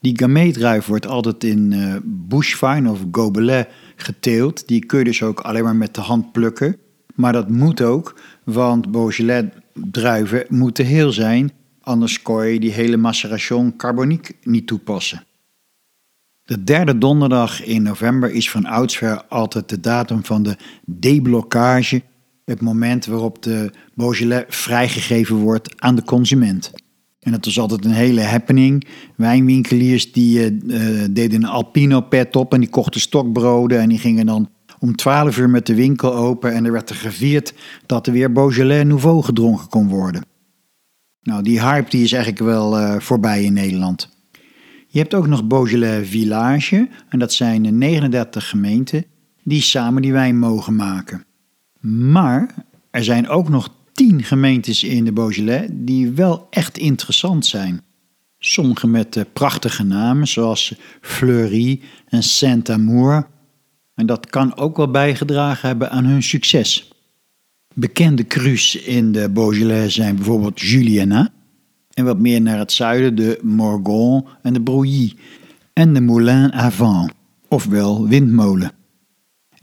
Die 0.00 0.18
gameetdruif 0.18 0.86
wordt 0.86 1.06
altijd 1.06 1.44
in 1.44 1.72
uh, 1.72 1.96
bushvine 2.04 2.90
of 2.90 3.00
gobelet 3.12 3.68
geteeld. 3.96 4.68
Die 4.68 4.86
kun 4.86 4.98
je 4.98 5.04
dus 5.04 5.22
ook 5.22 5.40
alleen 5.40 5.64
maar 5.64 5.76
met 5.76 5.94
de 5.94 6.00
hand 6.00 6.32
plukken. 6.32 6.76
Maar 7.14 7.32
dat 7.32 7.48
moet 7.48 7.80
ook, 7.82 8.20
want 8.44 8.90
Beaujolais 8.90 9.44
druiven 9.74 10.44
moeten 10.48 10.84
heel 10.84 11.12
zijn, 11.12 11.52
anders 11.80 12.22
kon 12.22 12.46
je 12.46 12.60
die 12.60 12.72
hele 12.72 12.96
maceration 12.96 13.76
carbonique 13.76 14.34
niet 14.42 14.66
toepassen. 14.66 15.24
De 16.42 16.64
derde 16.64 16.98
donderdag 16.98 17.64
in 17.64 17.82
november 17.82 18.30
is 18.30 18.50
van 18.50 18.66
oudsher 18.66 19.24
altijd 19.28 19.68
de 19.68 19.80
datum 19.80 20.24
van 20.24 20.42
de 20.42 20.56
deblokkage, 20.86 22.02
het 22.44 22.60
moment 22.60 23.06
waarop 23.06 23.42
de 23.42 23.70
Beaujolais 23.94 24.44
vrijgegeven 24.48 25.36
wordt 25.36 25.80
aan 25.80 25.94
de 25.94 26.04
consument. 26.04 26.72
En 27.22 27.32
dat 27.32 27.44
was 27.44 27.58
altijd 27.58 27.84
een 27.84 27.90
hele 27.90 28.20
happening. 28.20 28.86
Wijnwinkeliers 29.16 30.12
die 30.12 30.50
uh, 30.50 31.04
deden 31.10 31.42
een 31.42 31.48
Alpino 31.48 32.00
pet 32.00 32.36
op 32.36 32.52
en 32.54 32.60
die 32.60 32.68
kochten 32.68 33.00
stokbroden. 33.00 33.80
En 33.80 33.88
die 33.88 33.98
gingen 33.98 34.26
dan 34.26 34.50
om 34.78 34.96
12 34.96 35.38
uur 35.38 35.50
met 35.50 35.66
de 35.66 35.74
winkel 35.74 36.14
open. 36.14 36.52
En 36.52 36.64
er 36.64 36.72
werd 36.72 36.90
er 36.90 36.96
gevierd 36.96 37.54
dat 37.86 38.06
er 38.06 38.12
weer 38.12 38.32
Beaujolais 38.32 38.84
Nouveau 38.84 39.22
gedronken 39.22 39.68
kon 39.68 39.88
worden. 39.88 40.24
Nou, 41.22 41.42
die 41.42 41.60
hype 41.60 41.90
die 41.90 42.02
is 42.02 42.12
eigenlijk 42.12 42.44
wel 42.44 42.78
uh, 42.78 42.98
voorbij 42.98 43.44
in 43.44 43.52
Nederland. 43.52 44.08
Je 44.86 44.98
hebt 44.98 45.14
ook 45.14 45.26
nog 45.26 45.46
Beaujolais 45.46 46.08
Village. 46.08 46.88
En 47.08 47.18
dat 47.18 47.32
zijn 47.32 47.78
39 47.78 48.48
gemeenten 48.48 49.04
die 49.44 49.60
samen 49.60 50.02
die 50.02 50.12
wijn 50.12 50.38
mogen 50.38 50.76
maken. 50.76 51.24
Maar 51.82 52.54
er 52.90 53.04
zijn 53.04 53.28
ook 53.28 53.48
nog 53.48 53.74
tien 53.92 54.22
gemeentes 54.22 54.84
in 54.84 55.04
de 55.04 55.12
Beaujolais 55.12 55.68
die 55.72 56.10
wel 56.10 56.46
echt 56.50 56.78
interessant 56.78 57.46
zijn. 57.46 57.80
Sommige 58.38 58.86
met 58.86 59.16
uh, 59.16 59.24
prachtige 59.32 59.82
namen, 59.82 60.28
zoals 60.28 60.74
Fleury 61.00 61.80
en 62.08 62.22
Saint-Amour. 62.22 63.26
En 63.94 64.06
dat 64.06 64.26
kan 64.26 64.56
ook 64.56 64.76
wel 64.76 64.90
bijgedragen 64.90 65.68
hebben 65.68 65.90
aan 65.90 66.04
hun 66.04 66.22
succes. 66.22 66.92
Bekende 67.74 68.26
crus 68.26 68.76
in 68.76 69.12
de 69.12 69.30
Beaujolais 69.30 69.94
zijn 69.94 70.16
bijvoorbeeld 70.16 70.60
Juliana. 70.60 71.32
En 71.92 72.04
wat 72.04 72.18
meer 72.18 72.40
naar 72.40 72.58
het 72.58 72.72
zuiden 72.72 73.14
de 73.14 73.38
Morgon 73.42 74.26
en 74.42 74.52
de 74.52 74.60
Brouilly. 74.60 75.16
En 75.72 75.94
de 75.94 76.00
Moulin 76.00 76.54
à 76.54 76.70
Vent, 76.70 77.12
ofwel 77.48 78.08
windmolen. 78.08 78.81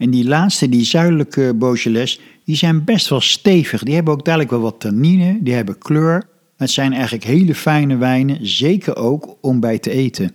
En 0.00 0.10
die 0.10 0.24
laatste, 0.24 0.68
die 0.68 0.84
zuidelijke 0.84 1.54
Beaujolais, 1.54 2.20
die 2.44 2.56
zijn 2.56 2.84
best 2.84 3.08
wel 3.08 3.20
stevig. 3.20 3.82
Die 3.82 3.94
hebben 3.94 4.14
ook 4.14 4.24
dadelijk 4.24 4.50
wel 4.50 4.60
wat 4.60 4.80
tannine, 4.80 5.38
die 5.42 5.54
hebben 5.54 5.78
kleur. 5.78 6.28
Het 6.56 6.70
zijn 6.70 6.92
eigenlijk 6.92 7.24
hele 7.24 7.54
fijne 7.54 7.96
wijnen, 7.96 8.46
zeker 8.46 8.96
ook 8.96 9.36
om 9.40 9.60
bij 9.60 9.78
te 9.78 9.90
eten. 9.90 10.34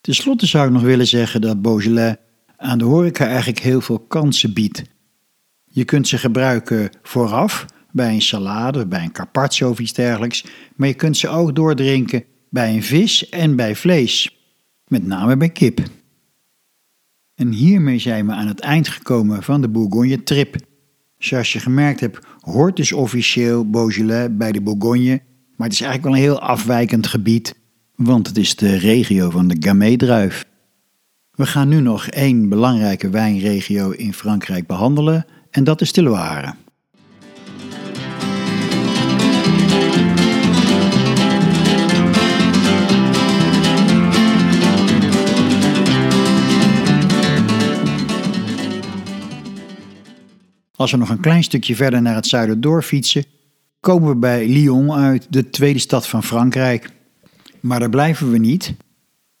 Ten 0.00 0.14
slotte 0.14 0.46
zou 0.46 0.66
ik 0.66 0.72
nog 0.72 0.82
willen 0.82 1.06
zeggen 1.06 1.40
dat 1.40 1.62
Beaujolais 1.62 2.16
aan 2.56 2.78
de 2.78 2.84
horeca 2.84 3.26
eigenlijk 3.26 3.58
heel 3.58 3.80
veel 3.80 3.98
kansen 3.98 4.52
biedt. 4.52 4.82
Je 5.64 5.84
kunt 5.84 6.08
ze 6.08 6.18
gebruiken 6.18 6.90
vooraf, 7.02 7.66
bij 7.92 8.14
een 8.14 8.22
salade, 8.22 8.86
bij 8.86 9.02
een 9.02 9.12
carpaccio 9.12 9.70
of 9.70 9.78
iets 9.78 9.92
dergelijks, 9.92 10.44
maar 10.76 10.88
je 10.88 10.94
kunt 10.94 11.16
ze 11.16 11.28
ook 11.28 11.54
doordrinken 11.54 12.24
bij 12.50 12.74
een 12.74 12.82
vis 12.82 13.28
en 13.28 13.56
bij 13.56 13.74
vlees, 13.74 14.36
met 14.86 15.06
name 15.06 15.36
bij 15.36 15.50
kip. 15.50 15.80
En 17.36 17.52
hiermee 17.52 17.98
zijn 17.98 18.26
we 18.26 18.32
aan 18.32 18.46
het 18.46 18.60
eind 18.60 18.88
gekomen 18.88 19.42
van 19.42 19.60
de 19.60 19.68
Bourgogne-trip. 19.68 20.56
Zoals 21.18 21.52
je 21.52 21.60
gemerkt 21.60 22.00
hebt, 22.00 22.18
hoort 22.40 22.76
dus 22.76 22.92
officieel 22.92 23.70
Beaujolais 23.70 24.28
bij 24.36 24.52
de 24.52 24.60
Bourgogne, 24.60 25.20
maar 25.56 25.66
het 25.66 25.72
is 25.72 25.80
eigenlijk 25.80 26.02
wel 26.02 26.12
een 26.12 26.30
heel 26.30 26.40
afwijkend 26.40 27.06
gebied, 27.06 27.54
want 27.94 28.26
het 28.26 28.36
is 28.36 28.56
de 28.56 28.76
regio 28.76 29.30
van 29.30 29.48
de 29.48 29.56
Gamay-druif. 29.60 30.44
We 31.30 31.46
gaan 31.46 31.68
nu 31.68 31.80
nog 31.80 32.06
één 32.06 32.48
belangrijke 32.48 33.10
wijnregio 33.10 33.90
in 33.90 34.14
Frankrijk 34.14 34.66
behandelen, 34.66 35.26
en 35.50 35.64
dat 35.64 35.80
is 35.80 35.92
de. 35.92 36.56
Als 50.76 50.90
we 50.90 50.96
nog 50.96 51.08
een 51.08 51.20
klein 51.20 51.42
stukje 51.42 51.76
verder 51.76 52.02
naar 52.02 52.14
het 52.14 52.26
zuiden 52.26 52.60
doorfietsen, 52.60 53.24
komen 53.80 54.08
we 54.08 54.16
bij 54.16 54.48
Lyon 54.48 54.92
uit, 54.92 55.26
de 55.30 55.50
tweede 55.50 55.78
stad 55.78 56.06
van 56.06 56.22
Frankrijk. 56.22 56.90
Maar 57.60 57.80
daar 57.80 57.90
blijven 57.90 58.30
we 58.30 58.38
niet. 58.38 58.74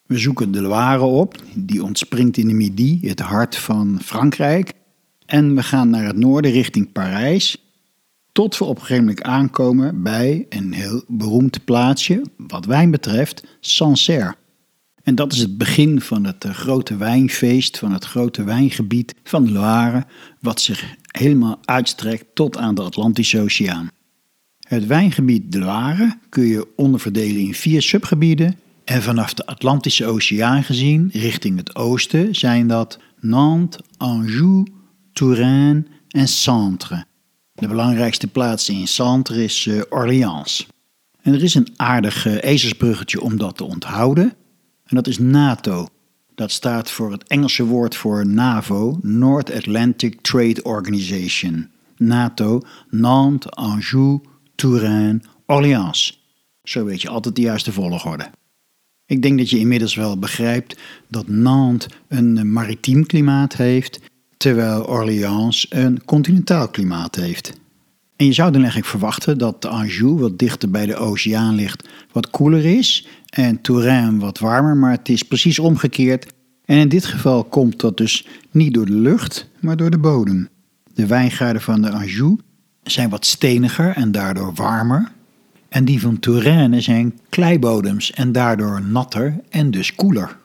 We 0.06 0.18
zoeken 0.18 0.52
de 0.52 0.60
Loire 0.60 1.04
op, 1.04 1.42
die 1.54 1.82
ontspringt 1.82 2.36
in 2.36 2.48
de 2.48 2.54
Midi, 2.54 3.00
het 3.02 3.20
hart 3.20 3.56
van 3.56 4.00
Frankrijk. 4.04 4.72
En 5.26 5.54
we 5.54 5.62
gaan 5.62 5.90
naar 5.90 6.04
het 6.04 6.16
noorden 6.16 6.50
richting 6.50 6.92
Parijs, 6.92 7.56
tot 8.32 8.58
we 8.58 8.64
op 8.64 8.76
een 8.76 8.80
gegeven 8.80 9.04
moment 9.04 9.22
aankomen 9.22 10.02
bij 10.02 10.46
een 10.48 10.72
heel 10.72 11.04
beroemd 11.08 11.64
plaatsje, 11.64 12.22
wat 12.36 12.64
wijn 12.64 12.90
betreft, 12.90 13.44
Sancerre. 13.60 14.34
En 15.02 15.14
dat 15.14 15.32
is 15.32 15.38
het 15.38 15.58
begin 15.58 16.00
van 16.00 16.24
het 16.24 16.44
eh, 16.44 16.50
grote 16.50 16.96
wijnfeest, 16.96 17.78
van 17.78 17.92
het 17.92 18.04
grote 18.04 18.44
wijngebied 18.44 19.14
van 19.24 19.52
Loire, 19.52 20.06
wat 20.40 20.60
zich 20.60 20.96
helemaal 21.18 21.58
uitstrekt 21.64 22.24
tot 22.34 22.56
aan 22.56 22.74
de 22.74 22.82
Atlantische 22.82 23.40
Oceaan. 23.40 23.90
Het 24.68 24.86
wijngebied 24.86 25.52
de 25.52 25.58
Loire 25.58 26.18
kun 26.28 26.46
je 26.46 26.68
onderverdelen 26.76 27.40
in 27.40 27.54
vier 27.54 27.82
subgebieden 27.82 28.58
en 28.84 29.02
vanaf 29.02 29.34
de 29.34 29.46
Atlantische 29.46 30.06
Oceaan 30.06 30.62
gezien, 30.62 31.10
richting 31.12 31.56
het 31.56 31.76
oosten, 31.76 32.34
zijn 32.34 32.68
dat 32.68 32.98
Nantes, 33.20 33.80
Anjou, 33.96 34.66
Touraine 35.12 35.84
en 36.08 36.28
Centre. 36.28 37.04
De 37.52 37.68
belangrijkste 37.68 38.26
plaats 38.26 38.68
in 38.68 38.88
Centre 38.88 39.44
is 39.44 39.66
uh, 39.66 39.82
Orléans. 39.88 40.66
En 41.22 41.34
er 41.34 41.42
is 41.42 41.54
een 41.54 41.68
aardig 41.76 42.26
uh, 42.26 42.42
ezelsbruggetje 42.42 43.20
om 43.20 43.36
dat 43.36 43.56
te 43.56 43.64
onthouden. 43.64 44.34
En 44.84 44.96
dat 44.96 45.06
is 45.06 45.18
NATO. 45.18 45.88
Dat 46.36 46.50
staat 46.50 46.90
voor 46.90 47.12
het 47.12 47.24
Engelse 47.24 47.64
woord 47.64 47.96
voor 47.96 48.26
NAVO, 48.26 48.98
North 49.02 49.52
Atlantic 49.52 50.20
Trade 50.20 50.62
Organization. 50.62 51.70
NATO, 51.96 52.60
Nantes, 52.90 53.50
Anjou, 53.50 54.20
Touraine, 54.54 55.20
Orléans. 55.46 56.24
Zo 56.62 56.84
weet 56.84 57.02
je 57.02 57.08
altijd 57.08 57.34
de 57.36 57.40
juiste 57.40 57.72
volgorde. 57.72 58.30
Ik 59.06 59.22
denk 59.22 59.38
dat 59.38 59.50
je 59.50 59.58
inmiddels 59.58 59.94
wel 59.94 60.18
begrijpt 60.18 60.78
dat 61.08 61.28
Nantes 61.28 61.88
een 62.08 62.52
maritiem 62.52 63.06
klimaat 63.06 63.56
heeft, 63.56 64.00
terwijl 64.36 64.86
Orléans 64.86 65.66
een 65.68 66.04
continentaal 66.04 66.68
klimaat 66.68 67.14
heeft. 67.14 67.52
En 68.16 68.26
je 68.26 68.32
zou 68.32 68.50
dan 68.50 68.60
eigenlijk 68.60 68.90
verwachten 68.90 69.38
dat 69.38 69.64
Anjou, 69.64 70.18
wat 70.18 70.38
dichter 70.38 70.70
bij 70.70 70.86
de 70.86 70.96
oceaan 70.96 71.54
ligt, 71.54 71.88
wat 72.12 72.30
koeler 72.30 72.64
is 72.64 73.06
en 73.28 73.60
Touraine 73.60 74.18
wat 74.18 74.38
warmer, 74.38 74.76
maar 74.76 74.90
het 74.90 75.08
is 75.08 75.22
precies 75.22 75.58
omgekeerd. 75.58 76.32
En 76.64 76.78
in 76.78 76.88
dit 76.88 77.06
geval 77.06 77.44
komt 77.44 77.80
dat 77.80 77.96
dus 77.96 78.26
niet 78.50 78.74
door 78.74 78.86
de 78.86 78.92
lucht, 78.92 79.48
maar 79.60 79.76
door 79.76 79.90
de 79.90 79.98
bodem. 79.98 80.48
De 80.94 81.06
wijngaarden 81.06 81.62
van 81.62 81.82
de 81.82 81.90
Anjou 81.90 82.38
zijn 82.82 83.08
wat 83.08 83.26
steniger 83.26 83.92
en 83.92 84.12
daardoor 84.12 84.54
warmer. 84.54 85.12
En 85.68 85.84
die 85.84 86.00
van 86.00 86.18
Touraine 86.18 86.80
zijn 86.80 87.18
kleibodems 87.28 88.12
en 88.12 88.32
daardoor 88.32 88.82
natter 88.82 89.40
en 89.50 89.70
dus 89.70 89.94
koeler. 89.94 90.36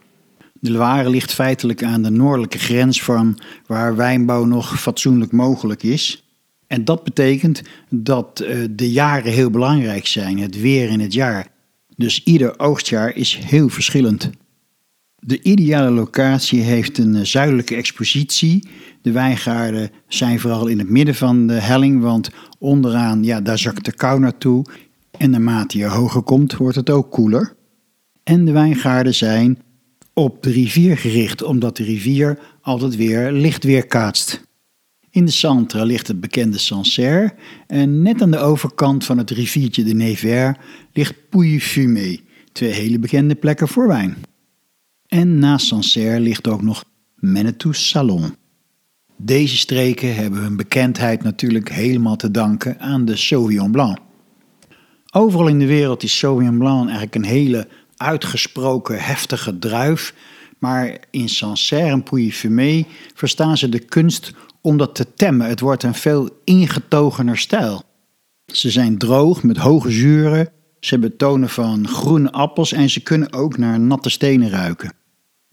De 0.60 0.72
Loire 0.72 1.10
ligt 1.10 1.34
feitelijk 1.34 1.84
aan 1.84 2.02
de 2.02 2.10
noordelijke 2.10 2.60
grens 2.60 3.04
van 3.04 3.40
waar 3.66 3.96
wijnbouw 3.96 4.46
nog 4.46 4.82
fatsoenlijk 4.82 5.32
mogelijk 5.32 5.84
is. 5.84 6.24
En 6.72 6.86
dat 6.86 7.04
betekent 7.04 7.62
dat 7.90 8.40
eh, 8.40 8.58
de 8.70 8.92
jaren 8.92 9.32
heel 9.32 9.50
belangrijk 9.50 10.08
zijn, 10.08 10.40
het 10.40 10.62
weer 10.62 10.90
in 10.90 11.00
het 11.00 11.14
jaar. 11.14 11.48
Dus 11.96 12.24
ieder 12.24 12.60
oogstjaar 12.60 13.16
is 13.16 13.40
heel 13.46 13.70
verschillend. 13.70 14.30
De 15.16 15.42
ideale 15.42 15.90
locatie 15.90 16.62
heeft 16.62 16.98
een 16.98 17.16
eh, 17.16 17.24
zuidelijke 17.24 17.76
expositie. 17.76 18.68
De 19.02 19.12
wijngaarden 19.12 19.90
zijn 20.08 20.40
vooral 20.40 20.68
in 20.68 20.80
het 20.80 20.90
midden 20.90 21.16
van 21.16 21.48
de 21.48 21.54
helling, 21.54 22.02
want 22.02 22.30
onderaan, 22.60 23.24
ja, 23.24 23.42
daar 23.42 23.58
zakt 23.58 23.86
de 23.86 23.94
kou 23.94 24.20
naartoe. 24.20 24.66
En 25.18 25.30
naarmate 25.30 25.78
je 25.78 25.86
hoger 25.86 26.22
komt, 26.22 26.56
wordt 26.56 26.76
het 26.76 26.90
ook 26.90 27.12
koeler. 27.12 27.54
En 28.24 28.46
de 28.46 28.52
wijngaarden 28.52 29.16
zijn 29.16 29.60
op 30.14 30.44
de 30.44 30.52
rivier 30.52 30.98
gericht, 30.98 31.44
omdat 31.44 31.78
de 31.78 31.84
rivier 31.84 32.40
altijd 32.62 32.96
weer 32.96 33.32
licht 33.32 33.64
weerkaatst. 33.64 34.50
In 35.12 35.26
de 35.26 35.32
Centre 35.32 35.86
ligt 35.86 36.08
het 36.08 36.20
bekende 36.20 36.58
Sancerre 36.58 37.34
en 37.68 38.02
net 38.02 38.22
aan 38.22 38.32
de 38.32 38.38
overkant 38.38 39.06
van 39.06 39.18
het 39.18 39.30
riviertje 39.30 39.84
de 39.84 39.94
Nevers 39.94 40.58
ligt 40.94 41.30
Pouilly-Fumé, 41.30 42.20
twee 42.52 42.72
hele 42.72 43.00
bekende 43.00 43.36
plekken 43.36 43.68
voor 43.68 43.88
wijn. 43.88 44.18
En 45.08 45.40
naast 45.40 45.66
Sancerre 45.66 46.20
ligt 46.20 46.48
ook 46.48 46.62
nog 46.62 46.84
Menetou 47.16 47.74
Salon. 47.74 48.36
Deze 49.18 49.58
streken 49.58 50.16
hebben 50.16 50.40
hun 50.40 50.56
bekendheid 50.56 51.24
natuurlijk 51.24 51.70
helemaal 51.72 52.16
te 52.16 52.32
danken 52.32 52.80
aan 52.80 53.06
de 53.06 53.16
Sauvignon 53.16 53.72
Blanc. 53.72 53.98
Overal 55.14 55.48
in 55.48 55.60
de 55.60 55.66
wereld 55.66 56.04
is 56.04 56.18
Sauvignon 56.18 56.58
Blanc 56.58 56.82
eigenlijk 56.84 57.16
een 57.16 57.26
hele 57.26 57.68
uitgesproken 57.98 59.04
heftige 59.04 59.60
druif, 59.60 60.14
maar 60.62 60.98
in 61.12 61.30
Sancerre 61.30 61.90
en 61.90 62.04
Pouilly-Fumé 62.04 62.86
verstaan 63.14 63.58
ze 63.58 63.70
de 63.70 63.80
kunst 63.80 64.34
om 64.62 64.78
dat 64.78 64.96
te 64.96 65.14
temmen. 65.14 65.48
Het 65.48 65.60
wordt 65.60 65.84
een 65.84 65.94
veel 65.94 66.30
ingetogener 66.44 67.38
stijl. 67.38 67.84
Ze 68.46 68.70
zijn 68.70 68.98
droog 68.98 69.44
met 69.44 69.58
hoge 69.58 69.92
zuren, 69.92 70.50
ze 70.80 70.90
hebben 70.90 71.18
tonen 71.18 71.50
van 71.50 71.88
groene 71.88 72.32
appels 72.32 72.72
en 72.72 72.90
ze 72.90 73.04
kunnen 73.04 73.34
ook 73.34 73.58
naar 73.58 73.80
natte 73.80 74.10
stenen 74.10 74.50
ruiken. 74.50 74.94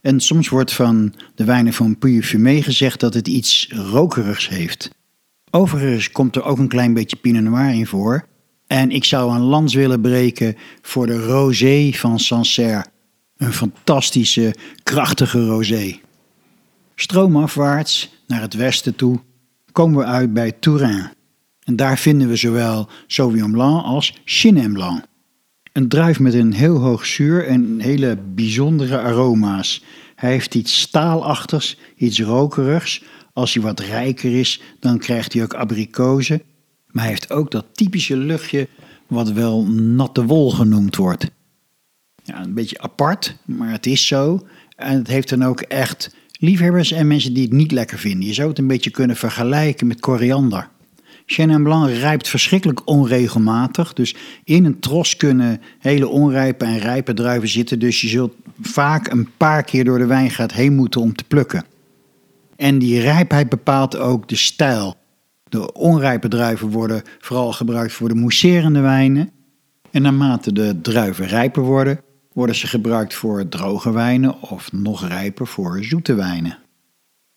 En 0.00 0.20
soms 0.20 0.48
wordt 0.48 0.72
van 0.72 1.14
de 1.34 1.44
wijnen 1.44 1.72
van 1.72 1.98
Puy 1.98 2.22
gezegd 2.62 3.00
dat 3.00 3.14
het 3.14 3.28
iets 3.28 3.68
rokerigs 3.90 4.48
heeft. 4.48 4.90
Overigens 5.50 6.10
komt 6.10 6.36
er 6.36 6.44
ook 6.44 6.58
een 6.58 6.68
klein 6.68 6.94
beetje 6.94 7.16
Pinot 7.16 7.42
Noir 7.42 7.74
in 7.74 7.86
voor. 7.86 8.26
En 8.66 8.90
ik 8.90 9.04
zou 9.04 9.34
een 9.34 9.42
lans 9.42 9.74
willen 9.74 10.00
breken 10.00 10.56
voor 10.82 11.06
de 11.06 11.26
rosé 11.26 11.90
van 11.92 12.18
Sancerre. 12.18 12.84
Een 13.38 13.52
fantastische, 13.52 14.54
krachtige 14.82 15.46
rosé. 15.46 15.98
Stroomafwaarts 16.94 18.10
naar 18.26 18.40
het 18.40 18.54
westen 18.54 18.94
toe 18.94 19.20
komen 19.72 19.98
we 19.98 20.04
uit 20.04 20.32
bij 20.32 20.52
Touraine. 20.52 21.12
En 21.62 21.76
daar 21.76 21.98
vinden 21.98 22.28
we 22.28 22.36
zowel 22.36 22.88
Sauvignon 23.06 23.50
Blanc 23.50 23.84
als 23.84 24.14
Chenin 24.24 24.72
Blanc. 24.72 25.04
Een 25.72 25.88
druif 25.88 26.20
met 26.20 26.34
een 26.34 26.52
heel 26.52 26.78
hoog 26.78 27.06
zuur 27.06 27.46
en 27.46 27.80
hele 27.80 28.18
bijzondere 28.34 28.98
aroma's. 28.98 29.84
Hij 30.14 30.30
heeft 30.30 30.54
iets 30.54 30.80
staalachtigs, 30.80 31.78
iets 31.96 32.20
rokerigs. 32.20 33.02
Als 33.32 33.54
hij 33.54 33.62
wat 33.62 33.80
rijker 33.80 34.38
is, 34.38 34.60
dan 34.80 34.98
krijgt 34.98 35.32
hij 35.32 35.42
ook 35.42 35.54
abrikozen. 35.54 36.42
Maar 36.86 37.02
hij 37.02 37.12
heeft 37.12 37.32
ook 37.32 37.50
dat 37.50 37.66
typische 37.72 38.16
luchtje 38.16 38.68
wat 39.06 39.30
wel 39.30 39.66
natte 39.66 40.24
wol 40.24 40.50
genoemd 40.50 40.96
wordt. 40.96 41.30
Ja, 42.28 42.42
een 42.42 42.54
beetje 42.54 42.80
apart, 42.80 43.36
maar 43.44 43.72
het 43.72 43.86
is 43.86 44.06
zo. 44.06 44.46
En 44.76 44.98
het 44.98 45.06
heeft 45.06 45.28
dan 45.28 45.44
ook 45.44 45.60
echt 45.60 46.14
liefhebbers 46.38 46.92
en 46.92 47.06
mensen 47.06 47.32
die 47.32 47.42
het 47.42 47.52
niet 47.52 47.72
lekker 47.72 47.98
vinden. 47.98 48.26
Je 48.26 48.34
zou 48.34 48.48
het 48.48 48.58
een 48.58 48.66
beetje 48.66 48.90
kunnen 48.90 49.16
vergelijken 49.16 49.86
met 49.86 50.00
koriander. 50.00 50.68
Chenin 51.26 51.62
Blanc 51.62 51.90
rijpt 51.90 52.28
verschrikkelijk 52.28 52.80
onregelmatig. 52.88 53.92
Dus 53.92 54.14
in 54.44 54.64
een 54.64 54.80
tros 54.80 55.16
kunnen 55.16 55.60
hele 55.78 56.08
onrijpe 56.08 56.64
en 56.64 56.78
rijpe 56.78 57.14
druiven 57.14 57.48
zitten. 57.48 57.78
Dus 57.78 58.00
je 58.00 58.08
zult 58.08 58.34
vaak 58.60 59.10
een 59.10 59.28
paar 59.36 59.62
keer 59.62 59.84
door 59.84 59.98
de 59.98 60.06
wijngaard 60.06 60.52
heen 60.52 60.74
moeten 60.74 61.00
om 61.00 61.14
te 61.14 61.24
plukken. 61.24 61.64
En 62.56 62.78
die 62.78 63.00
rijpheid 63.00 63.48
bepaalt 63.48 63.96
ook 63.96 64.28
de 64.28 64.36
stijl. 64.36 64.96
De 65.48 65.72
onrijpe 65.72 66.28
druiven 66.28 66.68
worden 66.68 67.02
vooral 67.18 67.52
gebruikt 67.52 67.92
voor 67.92 68.08
de 68.08 68.14
mousserende 68.14 68.80
wijnen. 68.80 69.30
En 69.90 70.02
naarmate 70.02 70.52
de 70.52 70.80
druiven 70.80 71.26
rijper 71.26 71.62
worden, 71.62 72.00
worden 72.38 72.56
ze 72.56 72.66
gebruikt 72.66 73.14
voor 73.14 73.48
droge 73.48 73.92
wijnen 73.92 74.42
of 74.42 74.72
nog 74.72 75.08
rijper 75.08 75.46
voor 75.46 75.84
zoete 75.84 76.14
wijnen. 76.14 76.58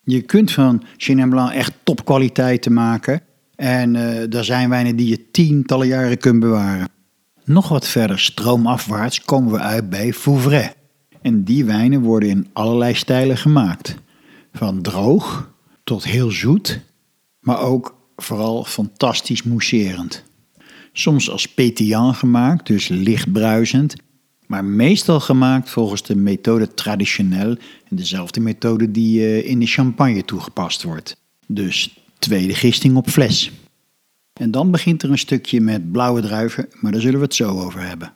Je 0.00 0.20
kunt 0.20 0.52
van 0.52 0.82
Chenin 0.96 1.28
Blanc 1.28 1.52
echt 1.52 1.72
topkwaliteiten 1.82 2.72
maken. 2.72 3.20
En 3.54 3.94
uh, 3.94 4.34
er 4.34 4.44
zijn 4.44 4.68
wijnen 4.68 4.96
die 4.96 5.08
je 5.08 5.30
tientallen 5.30 5.86
jaren 5.86 6.18
kunt 6.18 6.40
bewaren. 6.40 6.88
Nog 7.44 7.68
wat 7.68 7.86
verder 7.86 8.18
stroomafwaarts 8.18 9.20
komen 9.24 9.52
we 9.52 9.58
uit 9.58 9.90
bij 9.90 10.12
Vouvray. 10.12 10.74
En 11.22 11.44
die 11.44 11.64
wijnen 11.64 12.00
worden 12.00 12.28
in 12.28 12.48
allerlei 12.52 12.94
stijlen 12.94 13.36
gemaakt. 13.36 13.94
Van 14.52 14.82
droog 14.82 15.50
tot 15.84 16.04
heel 16.04 16.30
zoet, 16.30 16.80
maar 17.40 17.60
ook 17.60 17.94
vooral 18.16 18.64
fantastisch 18.64 19.42
mousserend. 19.42 20.22
Soms 20.92 21.30
als 21.30 21.46
pétillant 21.46 22.16
gemaakt, 22.16 22.66
dus 22.66 22.88
licht 22.88 23.32
bruisend, 23.32 23.94
maar 24.52 24.64
meestal 24.64 25.20
gemaakt 25.20 25.70
volgens 25.70 26.02
de 26.02 26.16
methode 26.16 26.74
traditioneel 26.74 27.56
dezelfde 27.88 28.40
methode 28.40 28.90
die 28.90 29.20
uh, 29.20 29.48
in 29.48 29.58
de 29.58 29.66
champagne 29.66 30.24
toegepast 30.24 30.82
wordt. 30.82 31.16
Dus 31.46 31.98
tweede 32.18 32.54
gisting 32.54 32.96
op 32.96 33.08
fles. 33.08 33.52
En 34.32 34.50
dan 34.50 34.70
begint 34.70 35.02
er 35.02 35.10
een 35.10 35.18
stukje 35.18 35.60
met 35.60 35.92
blauwe 35.92 36.20
druiven, 36.20 36.68
maar 36.80 36.92
daar 36.92 37.00
zullen 37.00 37.18
we 37.18 37.24
het 37.24 37.34
zo 37.34 37.60
over 37.60 37.80
hebben. 37.80 38.12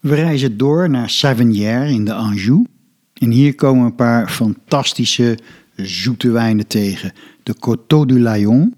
We 0.00 0.14
reizen 0.14 0.56
door 0.56 0.90
naar 0.90 1.10
Savinière 1.10 1.90
in 1.90 2.04
de 2.04 2.14
Anjou. 2.14 2.66
En 3.14 3.30
hier 3.30 3.54
komen 3.54 3.84
een 3.84 3.94
paar 3.94 4.30
fantastische 4.30 5.38
zoete 5.76 6.30
wijnen 6.30 6.66
tegen. 6.66 7.12
De 7.42 7.54
Coteau 7.54 8.06
du 8.06 8.20
Layon, 8.20 8.74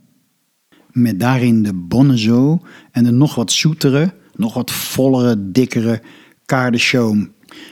met 0.92 1.20
daarin 1.20 1.62
de 1.62 1.74
Bonnezo 1.74 2.62
en 2.90 3.04
de 3.04 3.10
nog 3.10 3.34
wat 3.34 3.52
zoetere, 3.52 4.14
nog 4.36 4.54
wat 4.54 4.70
vollere, 4.70 5.50
dikkere 5.50 6.02
De 6.46 7.26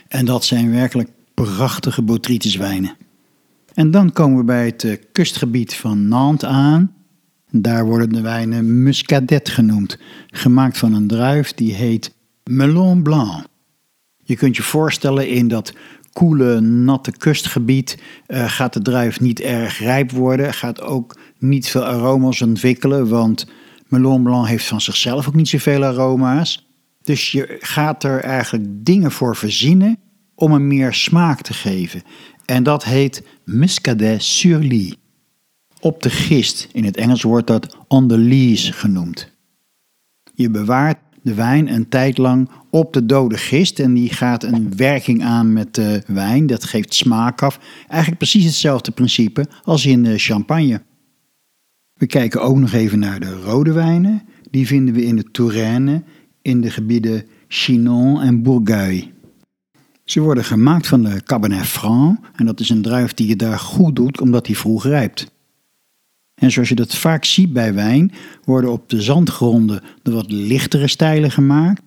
En 0.09 0.25
dat 0.25 0.45
zijn 0.45 0.71
werkelijk 0.71 1.09
prachtige 1.35 2.03
botrytis 2.03 2.57
wijnen. 2.57 2.97
En 3.75 3.91
dan 3.91 4.13
komen 4.13 4.39
we 4.39 4.45
bij 4.45 4.65
het 4.65 4.85
eh, 4.85 4.97
kustgebied 5.13 5.75
van 5.75 6.09
Nantes 6.09 6.49
aan. 6.49 6.95
Daar 7.51 7.85
worden 7.85 8.13
de 8.13 8.21
wijnen 8.21 8.83
Muscadet 8.83 9.49
genoemd, 9.49 9.99
gemaakt 10.27 10.79
van 10.79 10.95
een 10.95 11.07
druif 11.07 11.55
die 11.55 11.75
heet 11.75 12.15
Melon 12.45 13.03
Blanc. 13.03 13.45
Je 14.25 14.37
kunt 14.37 14.57
je 14.57 14.63
voorstellen 14.63 15.29
in 15.29 15.49
dat 15.49 15.75
koele, 16.13 16.61
natte 16.61 17.13
kustgebied 17.13 17.99
uh, 18.27 18.51
gaat 18.51 18.73
de 18.73 18.83
druif 18.83 19.21
niet 19.21 19.41
erg 19.41 19.79
rijp 19.79 20.11
worden, 20.11 20.55
gaat 20.55 20.81
ook 20.81 21.17
niet 21.39 21.69
veel 21.69 21.85
aroma's 21.85 22.41
ontwikkelen, 22.41 23.09
want 23.09 23.47
Melon 23.89 24.23
Blanc 24.23 24.47
heeft 24.47 24.67
van 24.67 24.81
zichzelf 24.81 25.29
ook 25.29 25.35
niet 25.35 25.49
zoveel 25.49 25.85
aroma's. 25.85 26.70
Dus 27.03 27.33
je 27.33 27.57
gaat 27.61 28.05
er 28.05 28.21
eigenlijk 28.21 28.65
dingen 28.69 29.13
voor 29.13 29.37
verzinnen 29.37 29.99
om 30.35 30.53
hem 30.53 30.67
meer 30.67 30.95
smaak 30.95 31.41
te 31.41 31.53
geven. 31.53 32.03
En 32.45 32.63
dat 32.63 32.85
heet 32.85 33.23
Muscadet 33.45 34.23
sur 34.23 34.59
lie. 34.59 34.99
Op 35.81 36.03
de 36.03 36.11
gist, 36.11 36.69
in 36.73 36.85
het 36.85 36.97
Engels 36.97 37.23
wordt 37.23 37.47
dat 37.47 37.77
on 37.89 38.09
the 38.09 38.19
lees 38.19 38.71
genoemd. 38.71 39.33
Je 40.35 40.51
bewaart 40.51 40.99
de 41.23 41.35
wijn 41.35 41.73
een 41.73 41.89
tijd 41.89 42.19
lang 42.19 42.51
op 42.71 42.93
de 42.93 43.07
dode 43.07 43.37
gist 43.37 43.79
en 43.79 43.95
die 43.95 44.13
gaat 44.13 44.43
een 44.43 44.77
werking 44.77 45.25
aan 45.25 45.53
met 45.53 45.75
de 45.75 46.03
wijn. 46.07 46.47
Dat 46.47 46.65
geeft 46.65 46.95
smaak 46.95 47.43
af. 47.43 47.61
Eigenlijk 47.89 48.19
precies 48.19 48.45
hetzelfde 48.45 48.91
principe 48.91 49.47
als 49.63 49.87
in 49.87 50.03
de 50.03 50.19
champagne. 50.19 50.83
We 51.95 52.07
kijken 52.07 52.43
ook 52.43 52.57
nog 52.57 52.73
even 52.73 52.99
naar 52.99 53.21
de 53.21 53.33
rode 53.35 53.73
wijnen. 53.73 54.23
Die 54.51 54.67
vinden 54.67 54.95
we 54.95 55.05
in 55.05 55.17
de 55.17 55.31
Touraine, 55.31 56.03
in 56.43 56.61
de 56.61 56.71
gebieden 56.71 57.27
Chinon 57.49 58.21
en 58.21 58.43
Bourgueil. 58.43 59.03
Ze 60.05 60.21
worden 60.21 60.45
gemaakt 60.45 60.87
van 60.87 61.03
de 61.03 61.23
Cabernet 61.25 61.67
Franc 61.67 62.19
en 62.37 62.47
dat 62.47 62.61
is 62.61 62.69
een 62.69 62.83
druif 62.83 63.15
die 63.15 63.27
je 63.27 63.37
daar 63.37 63.59
goed 63.59 63.97
doet 63.97 64.21
omdat 64.21 64.47
hij 64.47 64.57
vroeg 64.57 64.85
rijpt. 64.85 65.31
En 66.35 66.51
zoals 66.51 66.69
je 66.69 66.75
dat 66.75 66.97
vaak 66.97 67.25
ziet 67.25 67.53
bij 67.53 67.75
wijn, 67.75 68.13
worden 68.45 68.73
op 68.73 68.89
de 68.89 69.03
zandgronden 69.03 69.83
de 70.03 70.11
wat 70.11 70.33
lichtere 70.33 70.89
stijlen 70.89 71.31
gemaakt, 71.31 71.83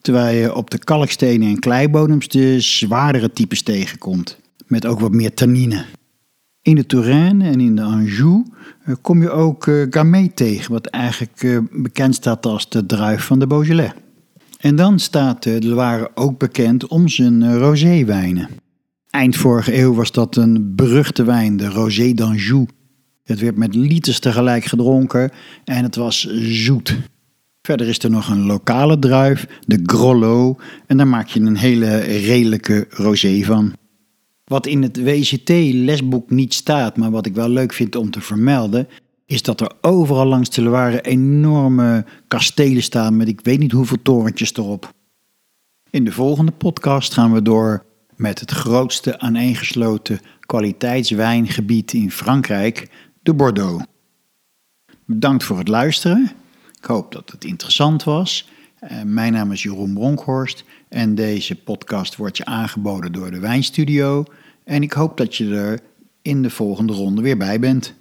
terwijl 0.00 0.36
je 0.36 0.54
op 0.54 0.70
de 0.70 0.78
kalkstenen 0.78 1.48
en 1.48 1.58
kleibodems 1.58 2.28
de 2.28 2.60
zwaardere 2.60 3.32
types 3.32 3.62
tegenkomt, 3.62 4.38
met 4.66 4.86
ook 4.86 5.00
wat 5.00 5.12
meer 5.12 5.34
tannine. 5.34 5.84
In 6.62 6.74
de 6.74 6.86
Touraine 6.86 7.44
en 7.44 7.60
in 7.60 7.76
de 7.76 7.82
Anjou 7.82 8.44
eh, 8.84 8.94
kom 9.00 9.22
je 9.22 9.30
ook 9.30 9.66
uh, 9.66 9.86
Gamay 9.90 10.30
tegen, 10.34 10.72
wat 10.72 10.86
eigenlijk 10.86 11.42
uh, 11.42 11.58
bekend 11.72 12.14
staat 12.14 12.46
als 12.46 12.68
de 12.68 12.86
druif 12.86 13.24
van 13.24 13.38
de 13.38 13.46
Beaujolais. 13.46 13.92
En 14.58 14.76
dan 14.76 14.98
staat 14.98 15.42
de 15.42 15.66
Loire 15.66 16.10
ook 16.14 16.38
bekend 16.38 16.86
om 16.86 17.08
zijn 17.08 17.58
roséwijnen. 17.58 18.48
Eind 19.10 19.36
vorige 19.36 19.78
eeuw 19.78 19.94
was 19.94 20.12
dat 20.12 20.36
een 20.36 20.74
beruchte 20.74 21.24
wijn, 21.24 21.56
de 21.56 21.68
Rosé 21.68 22.12
d'Anjou, 22.12 22.66
het 23.22 23.40
werd 23.40 23.56
met 23.56 23.74
liters 23.74 24.18
tegelijk 24.18 24.64
gedronken 24.64 25.30
en 25.64 25.82
het 25.82 25.96
was 25.96 26.26
zoet. 26.40 26.98
Verder 27.62 27.88
is 27.88 27.98
er 27.98 28.10
nog 28.10 28.28
een 28.28 28.46
lokale 28.46 28.98
druif, 28.98 29.46
de 29.66 29.80
Grollo, 29.82 30.56
en 30.86 30.96
daar 30.96 31.08
maak 31.08 31.28
je 31.28 31.40
een 31.40 31.56
hele 31.56 31.98
redelijke 31.98 32.86
rosé 32.90 33.42
van. 33.42 33.72
Wat 34.52 34.66
in 34.66 34.82
het 34.82 35.02
WCT-lesboek 35.02 36.30
niet 36.30 36.54
staat, 36.54 36.96
maar 36.96 37.10
wat 37.10 37.26
ik 37.26 37.34
wel 37.34 37.48
leuk 37.48 37.72
vind 37.72 37.96
om 37.96 38.10
te 38.10 38.20
vermelden, 38.20 38.88
is 39.26 39.42
dat 39.42 39.60
er 39.60 39.72
overal 39.80 40.26
langs 40.26 40.50
de 40.50 40.62
Loire 40.62 41.00
enorme 41.00 42.04
kastelen 42.28 42.82
staan 42.82 43.16
met 43.16 43.28
ik 43.28 43.40
weet 43.42 43.58
niet 43.58 43.72
hoeveel 43.72 44.02
torentjes 44.02 44.56
erop. 44.56 44.92
In 45.90 46.04
de 46.04 46.12
volgende 46.12 46.52
podcast 46.52 47.12
gaan 47.12 47.32
we 47.32 47.42
door 47.42 47.84
met 48.16 48.40
het 48.40 48.50
grootste 48.50 49.18
aaneengesloten 49.18 50.20
kwaliteitswijngebied 50.40 51.92
in 51.92 52.10
Frankrijk, 52.10 52.90
de 53.22 53.34
Bordeaux. 53.34 53.84
Bedankt 55.06 55.44
voor 55.44 55.58
het 55.58 55.68
luisteren. 55.68 56.30
Ik 56.78 56.84
hoop 56.84 57.12
dat 57.12 57.30
het 57.30 57.44
interessant 57.44 58.04
was. 58.04 58.48
Uh, 58.82 59.02
mijn 59.02 59.32
naam 59.32 59.52
is 59.52 59.62
Jeroen 59.62 59.94
Bronkhorst 59.94 60.64
en 60.88 61.14
deze 61.14 61.56
podcast 61.56 62.16
wordt 62.16 62.36
je 62.36 62.44
aangeboden 62.44 63.12
door 63.12 63.30
de 63.30 63.38
Wijnstudio. 63.38 64.24
En 64.64 64.82
ik 64.82 64.92
hoop 64.92 65.16
dat 65.16 65.36
je 65.36 65.54
er 65.54 65.80
in 66.22 66.42
de 66.42 66.50
volgende 66.50 66.92
ronde 66.92 67.22
weer 67.22 67.36
bij 67.36 67.58
bent. 67.58 67.94